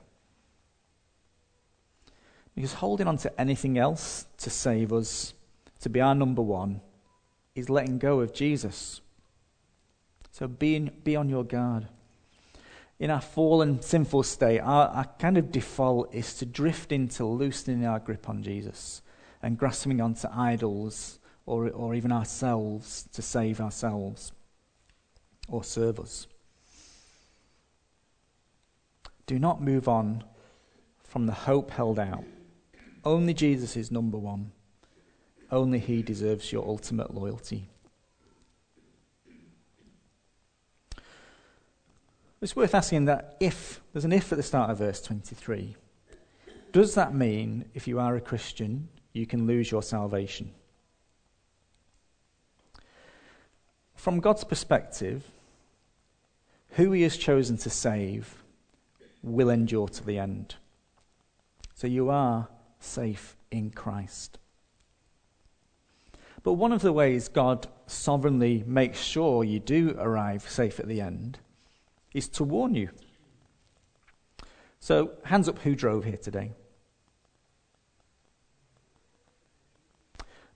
Because 2.53 2.73
holding 2.73 3.07
on 3.07 3.17
to 3.17 3.41
anything 3.41 3.79
else 3.79 4.27
to 4.38 4.51
save 4.51 4.93
us, 4.93 5.33
to 5.79 5.89
be 5.89 5.99
our 5.99 6.13
number 6.13 6.43
one, 6.43 6.81
is 7.55 7.69
letting 7.69 7.97
go 7.97 8.19
of 8.19 8.33
Jesus. 8.33 9.01
So 10.31 10.47
be, 10.47 10.75
in, 10.75 10.91
be 11.03 11.15
on 11.15 11.29
your 11.29 11.45
guard. 11.45 11.87
In 12.99 13.09
our 13.09 13.21
fallen, 13.21 13.81
sinful 13.81 14.23
state, 14.23 14.59
our, 14.59 14.87
our 14.89 15.05
kind 15.19 15.37
of 15.37 15.51
default 15.51 16.13
is 16.13 16.35
to 16.35 16.45
drift 16.45 16.91
into 16.91 17.25
loosening 17.25 17.85
our 17.85 17.99
grip 17.99 18.29
on 18.29 18.43
Jesus 18.43 19.01
and 19.41 19.57
grasping 19.57 20.01
onto 20.01 20.27
idols 20.31 21.19
or, 21.45 21.69
or 21.69 21.93
even 21.95 22.11
ourselves 22.11 23.07
to 23.13 23.21
save 23.21 23.61
ourselves 23.61 24.31
or 25.47 25.63
serve 25.63 25.99
us. 25.99 26.27
Do 29.27 29.39
not 29.39 29.61
move 29.61 29.87
on 29.87 30.23
from 31.03 31.25
the 31.25 31.33
hope 31.33 31.71
held 31.71 31.99
out. 31.99 32.23
Only 33.03 33.33
Jesus 33.33 33.77
is 33.77 33.91
number 33.91 34.17
one. 34.17 34.51
Only 35.55 35.79
He 35.79 36.03
deserves 36.03 36.51
your 36.51 36.67
ultimate 36.67 37.15
loyalty. 37.15 37.69
It's 42.41 42.57
worth 42.57 42.75
asking 42.75 43.05
that 43.05 43.37
if, 43.39 43.79
there's 43.93 44.03
an 44.03 44.11
if 44.11 44.33
at 44.33 44.35
the 44.35 44.43
start 44.43 44.69
of 44.69 44.79
verse 44.79 45.01
23, 45.01 45.77
does 46.73 46.93
that 46.95 47.15
mean 47.15 47.63
if 47.73 47.87
you 47.87 48.01
are 48.01 48.17
a 48.17 48.21
Christian, 48.21 48.89
you 49.13 49.25
can 49.25 49.47
lose 49.47 49.71
your 49.71 49.81
salvation? 49.81 50.51
From 53.95 54.19
God's 54.19 54.43
perspective, 54.43 55.23
who 56.71 56.91
He 56.91 57.03
has 57.03 57.15
chosen 57.15 57.55
to 57.59 57.69
save 57.69 58.43
will 59.23 59.49
endure 59.49 59.87
to 59.87 60.05
the 60.05 60.19
end. 60.19 60.55
So 61.75 61.87
you 61.87 62.09
are 62.09 62.49
safe 62.81 63.37
in 63.51 63.71
Christ. 63.71 64.37
But 66.45 66.53
one 66.53 66.71
of 66.71 66.84
the 66.84 66.93
ways 66.93 67.27
God 67.27 67.67
sovereignly 67.88 68.63
makes 68.67 69.01
sure 69.01 69.43
you 69.43 69.60
do 69.60 69.95
arrive 69.97 70.47
safe 70.47 70.79
at 70.79 70.88
the 70.88 71.01
end 71.01 71.39
is 72.13 72.29
to 72.29 72.43
warn 72.43 72.75
you. 72.75 72.91
So, 74.79 75.13
hands 75.23 75.49
up 75.49 75.58
who 75.58 75.73
drove 75.73 76.03
here 76.03 76.17
today. 76.17 76.51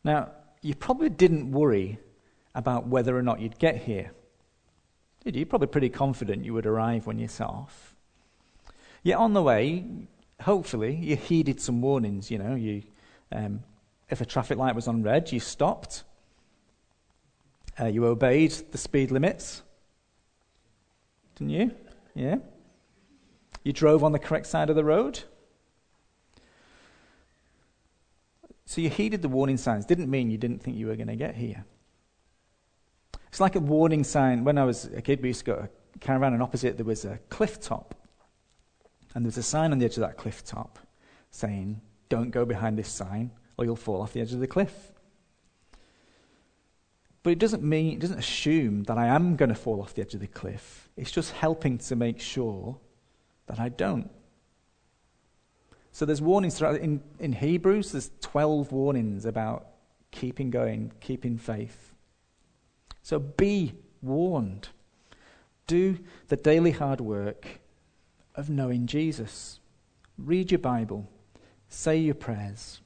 Now, 0.03 0.29
you 0.61 0.75
probably 0.75 1.09
didn't 1.09 1.51
worry 1.51 1.97
about 2.53 2.85
whether 2.85 3.17
or 3.17 3.23
not 3.23 3.41
you'd 3.41 3.57
get 3.57 3.77
here. 3.77 4.11
Did 5.23 5.35
you? 5.35 5.39
You're 5.39 5.47
probably 5.47 5.69
pretty 5.69 5.89
confident 5.89 6.45
you 6.45 6.53
would 6.53 6.67
arrive 6.67 7.07
when 7.07 7.17
you 7.17 7.27
set 7.27 7.47
off. 7.47 7.95
Yet 9.01 9.17
on 9.17 9.33
the 9.33 9.41
way, 9.41 9.85
hopefully, 10.41 10.95
you 10.95 11.15
heeded 11.15 11.59
some 11.59 11.81
warnings. 11.81 12.29
You 12.29 12.37
know, 12.37 12.53
you 12.53 12.83
um, 13.31 13.63
If 14.09 14.21
a 14.21 14.25
traffic 14.25 14.57
light 14.57 14.75
was 14.75 14.87
on 14.87 15.03
red, 15.03 15.31
you 15.31 15.39
stopped. 15.39 16.03
Uh, 17.79 17.85
you 17.85 18.05
obeyed 18.05 18.51
the 18.71 18.77
speed 18.77 19.11
limits. 19.11 19.61
Didn't 21.35 21.51
you? 21.51 21.71
Yeah. 22.15 22.37
You 23.63 23.73
drove 23.73 24.03
on 24.03 24.11
the 24.11 24.19
correct 24.19 24.47
side 24.47 24.69
of 24.69 24.75
the 24.75 24.83
road. 24.83 25.19
So 28.65 28.81
you 28.81 28.89
heeded 28.89 29.21
the 29.21 29.29
warning 29.29 29.57
signs. 29.57 29.85
Didn't 29.85 30.09
mean 30.09 30.29
you 30.29 30.37
didn't 30.37 30.61
think 30.61 30.77
you 30.77 30.87
were 30.87 30.95
going 30.95 31.07
to 31.07 31.15
get 31.15 31.35
here. 31.35 31.65
It's 33.29 33.39
like 33.39 33.55
a 33.55 33.59
warning 33.59 34.03
sign. 34.03 34.43
When 34.43 34.57
I 34.57 34.63
was 34.63 34.85
a 34.85 35.01
kid, 35.01 35.21
we 35.21 35.29
used 35.29 35.39
to 35.39 35.45
go 35.45 35.55
to 35.55 35.69
a 35.95 35.99
caravan, 35.99 36.33
and 36.33 36.43
opposite 36.43 36.77
there 36.77 36.85
was 36.85 37.05
a 37.05 37.19
cliff 37.29 37.59
top. 37.59 37.95
And 39.15 39.25
there 39.25 39.27
was 39.27 39.37
a 39.37 39.43
sign 39.43 39.71
on 39.71 39.79
the 39.79 39.85
edge 39.85 39.97
of 39.97 40.01
that 40.01 40.17
cliff 40.17 40.43
top 40.43 40.79
saying, 41.31 41.81
Don't 42.09 42.31
go 42.31 42.45
behind 42.45 42.77
this 42.77 42.89
sign, 42.89 43.31
or 43.59 43.65
you'll 43.65 43.75
fall 43.75 44.01
off 44.01 44.13
the 44.13 44.21
edge 44.21 44.31
of 44.31 44.39
the 44.39 44.47
cliff. 44.47 44.93
But 47.23 47.31
it 47.31 47.39
doesn't 47.39 47.61
mean, 47.61 47.91
it 47.91 47.99
doesn't 47.99 48.17
assume 48.17 48.83
that 48.83 48.97
I 48.97 49.07
am 49.07 49.35
going 49.35 49.49
to 49.49 49.55
fall 49.55 49.81
off 49.81 49.93
the 49.93 50.01
edge 50.01 50.13
of 50.13 50.21
the 50.21 50.27
cliff. 50.27 50.87
It's 50.95 51.11
just 51.11 51.33
helping 51.33 51.77
to 51.79 51.95
make 51.97 52.21
sure 52.21 52.77
that 53.47 53.59
I 53.59 53.67
don't. 53.67 54.09
So 55.91 56.05
there's 56.05 56.21
warnings 56.21 56.57
throughout. 56.57 56.77
In, 56.77 57.03
in 57.19 57.33
Hebrews, 57.33 57.91
there's 57.91 58.11
12 58.21 58.71
warnings 58.71 59.25
about 59.25 59.67
keeping 60.11 60.51
going, 60.51 60.93
keeping 61.01 61.37
faith. 61.37 61.93
So 63.01 63.19
be 63.19 63.73
warned. 64.01 64.69
Do 65.67 65.99
the 66.29 66.37
daily 66.37 66.71
hard 66.71 67.01
work 67.01 67.59
of 68.35 68.49
knowing 68.49 68.87
Jesus. 68.87 69.59
Read 70.17 70.49
your 70.49 70.59
Bible. 70.59 71.09
Say 71.67 71.97
your 71.97 72.15
prayers. 72.15 72.79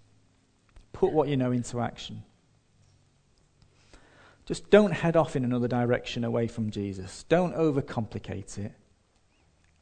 Put 1.03 1.11
what 1.11 1.27
you 1.27 1.35
know 1.35 1.51
into 1.51 1.81
action. 1.81 2.23
Just 4.45 4.69
don't 4.69 4.93
head 4.93 5.17
off 5.17 5.35
in 5.35 5.43
another 5.43 5.67
direction 5.67 6.23
away 6.23 6.47
from 6.47 6.69
Jesus. 6.69 7.25
Don't 7.27 7.53
overcomplicate 7.57 8.57
it. 8.57 8.71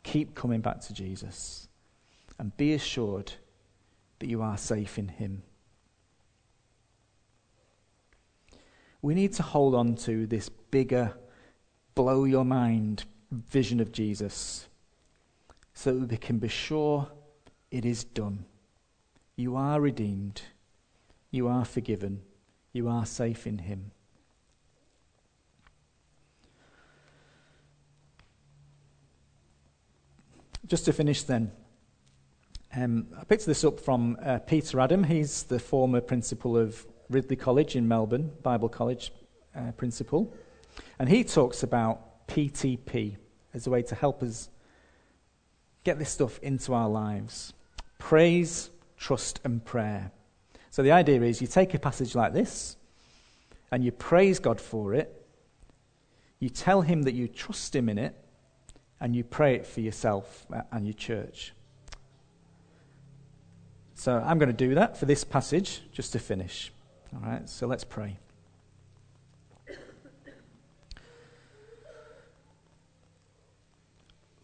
Keep 0.01 0.33
coming 0.33 0.61
back 0.61 0.81
to 0.81 0.95
Jesus. 0.95 1.67
And 2.39 2.57
be 2.57 2.73
assured 2.73 3.33
that 4.17 4.29
you 4.29 4.41
are 4.41 4.57
safe 4.57 4.97
in 4.97 5.09
Him. 5.09 5.43
We 9.03 9.13
need 9.13 9.33
to 9.33 9.43
hold 9.43 9.75
on 9.75 9.93
to 9.97 10.25
this 10.25 10.49
bigger, 10.49 11.13
blow 11.93 12.23
your 12.23 12.45
mind 12.45 13.03
vision 13.29 13.79
of 13.79 13.91
Jesus 13.91 14.67
so 15.75 15.99
that 15.99 16.09
we 16.09 16.17
can 16.17 16.39
be 16.39 16.47
sure 16.47 17.11
it 17.69 17.85
is 17.85 18.05
done. 18.05 18.45
You 19.35 19.55
are 19.55 19.79
redeemed. 19.79 20.41
You 21.31 21.47
are 21.47 21.63
forgiven. 21.63 22.21
You 22.73 22.89
are 22.89 23.05
safe 23.05 23.47
in 23.47 23.57
Him. 23.57 23.91
Just 30.67 30.85
to 30.85 30.93
finish 30.93 31.23
then, 31.23 31.51
um, 32.75 33.07
I 33.19 33.23
picked 33.23 33.45
this 33.45 33.63
up 33.63 33.79
from 33.79 34.17
uh, 34.21 34.39
Peter 34.39 34.79
Adam. 34.79 35.03
He's 35.03 35.43
the 35.43 35.59
former 35.59 35.99
principal 35.99 36.57
of 36.57 36.85
Ridley 37.09 37.35
College 37.35 37.75
in 37.75 37.87
Melbourne, 37.87 38.31
Bible 38.43 38.69
College 38.69 39.11
uh, 39.55 39.71
principal. 39.73 40.33
And 40.99 41.09
he 41.09 41.23
talks 41.23 41.63
about 41.63 42.27
PTP 42.27 43.17
as 43.53 43.67
a 43.67 43.69
way 43.69 43.81
to 43.83 43.95
help 43.95 44.23
us 44.23 44.49
get 45.83 45.99
this 45.99 46.09
stuff 46.09 46.39
into 46.39 46.73
our 46.73 46.89
lives 46.89 47.53
praise, 47.99 48.69
trust, 48.97 49.39
and 49.43 49.63
prayer. 49.63 50.11
So 50.71 50.81
the 50.81 50.91
idea 50.91 51.21
is 51.21 51.41
you 51.41 51.47
take 51.47 51.73
a 51.73 51.79
passage 51.79 52.15
like 52.15 52.33
this 52.33 52.77
and 53.71 53.83
you 53.83 53.91
praise 53.91 54.39
God 54.39 54.59
for 54.59 54.93
it, 54.93 55.25
you 56.39 56.49
tell 56.49 56.81
Him 56.81 57.03
that 57.03 57.13
you 57.13 57.27
trust 57.27 57.75
Him 57.75 57.89
in 57.89 57.97
it, 57.97 58.15
and 58.99 59.15
you 59.15 59.23
pray 59.23 59.55
it 59.55 59.65
for 59.65 59.81
yourself 59.81 60.45
and 60.71 60.85
your 60.85 60.93
church. 60.93 61.53
So 63.95 64.23
I'm 64.25 64.37
going 64.39 64.49
to 64.49 64.53
do 64.53 64.75
that 64.75 64.97
for 64.97 65.05
this 65.05 65.23
passage 65.23 65.81
just 65.91 66.13
to 66.13 66.19
finish. 66.19 66.71
All 67.13 67.21
right, 67.21 67.47
so 67.49 67.67
let's 67.67 67.83
pray. 67.83 68.17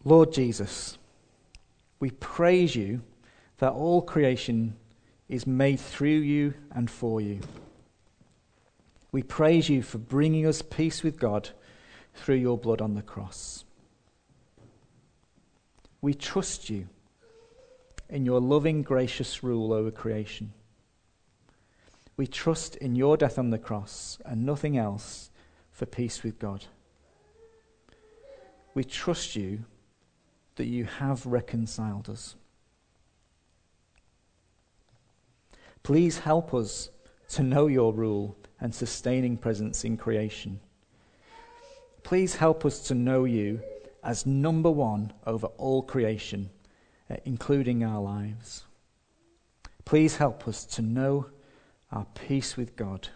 Lord 0.04 0.32
Jesus, 0.32 0.98
we 2.00 2.10
praise 2.10 2.74
you 2.74 3.00
that 3.58 3.72
all 3.72 4.02
creation 4.02 4.76
is 5.28 5.46
made 5.46 5.78
through 5.78 6.08
you 6.08 6.54
and 6.70 6.90
for 6.90 7.20
you. 7.20 7.40
We 9.12 9.22
praise 9.22 9.68
you 9.68 9.82
for 9.82 9.98
bringing 9.98 10.46
us 10.46 10.62
peace 10.62 11.02
with 11.02 11.18
God 11.18 11.50
through 12.14 12.36
your 12.36 12.58
blood 12.58 12.80
on 12.80 12.94
the 12.94 13.02
cross. 13.02 13.64
We 16.00 16.14
trust 16.14 16.70
you 16.70 16.88
in 18.08 18.24
your 18.24 18.40
loving, 18.40 18.82
gracious 18.82 19.42
rule 19.42 19.72
over 19.72 19.90
creation. 19.90 20.52
We 22.16 22.26
trust 22.26 22.76
in 22.76 22.96
your 22.96 23.16
death 23.16 23.38
on 23.38 23.50
the 23.50 23.58
cross 23.58 24.18
and 24.24 24.44
nothing 24.44 24.76
else 24.76 25.30
for 25.70 25.86
peace 25.86 26.22
with 26.22 26.38
God. 26.38 26.64
We 28.74 28.84
trust 28.84 29.36
you 29.36 29.64
that 30.56 30.66
you 30.66 30.84
have 30.84 31.24
reconciled 31.26 32.08
us. 32.08 32.34
Please 35.82 36.18
help 36.18 36.54
us 36.54 36.90
to 37.30 37.42
know 37.42 37.66
your 37.66 37.92
rule 37.92 38.36
and 38.60 38.74
sustaining 38.74 39.36
presence 39.36 39.84
in 39.84 39.96
creation. 39.96 40.60
Please 42.02 42.36
help 42.36 42.64
us 42.64 42.80
to 42.88 42.94
know 42.94 43.24
you 43.24 43.60
as 44.02 44.26
number 44.26 44.70
one 44.70 45.12
over 45.26 45.46
all 45.58 45.82
creation, 45.82 46.50
uh, 47.10 47.16
including 47.24 47.84
our 47.84 48.00
lives. 48.00 48.64
Please 49.84 50.16
help 50.16 50.48
us 50.48 50.64
to 50.64 50.82
know 50.82 51.26
our 51.92 52.06
peace 52.14 52.56
with 52.56 52.76
God 52.76 53.08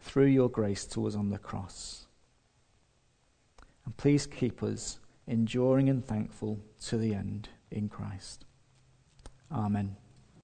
through 0.00 0.26
your 0.26 0.48
grace 0.48 0.84
to 0.86 1.06
us 1.06 1.14
on 1.14 1.30
the 1.30 1.38
cross. 1.38 2.06
And 3.84 3.96
please 3.96 4.26
keep 4.26 4.62
us 4.62 4.98
enduring 5.26 5.88
and 5.88 6.04
thankful 6.04 6.60
to 6.86 6.96
the 6.96 7.14
end 7.14 7.48
in 7.70 7.88
Christ. 7.88 8.44
Amen. 9.50 9.96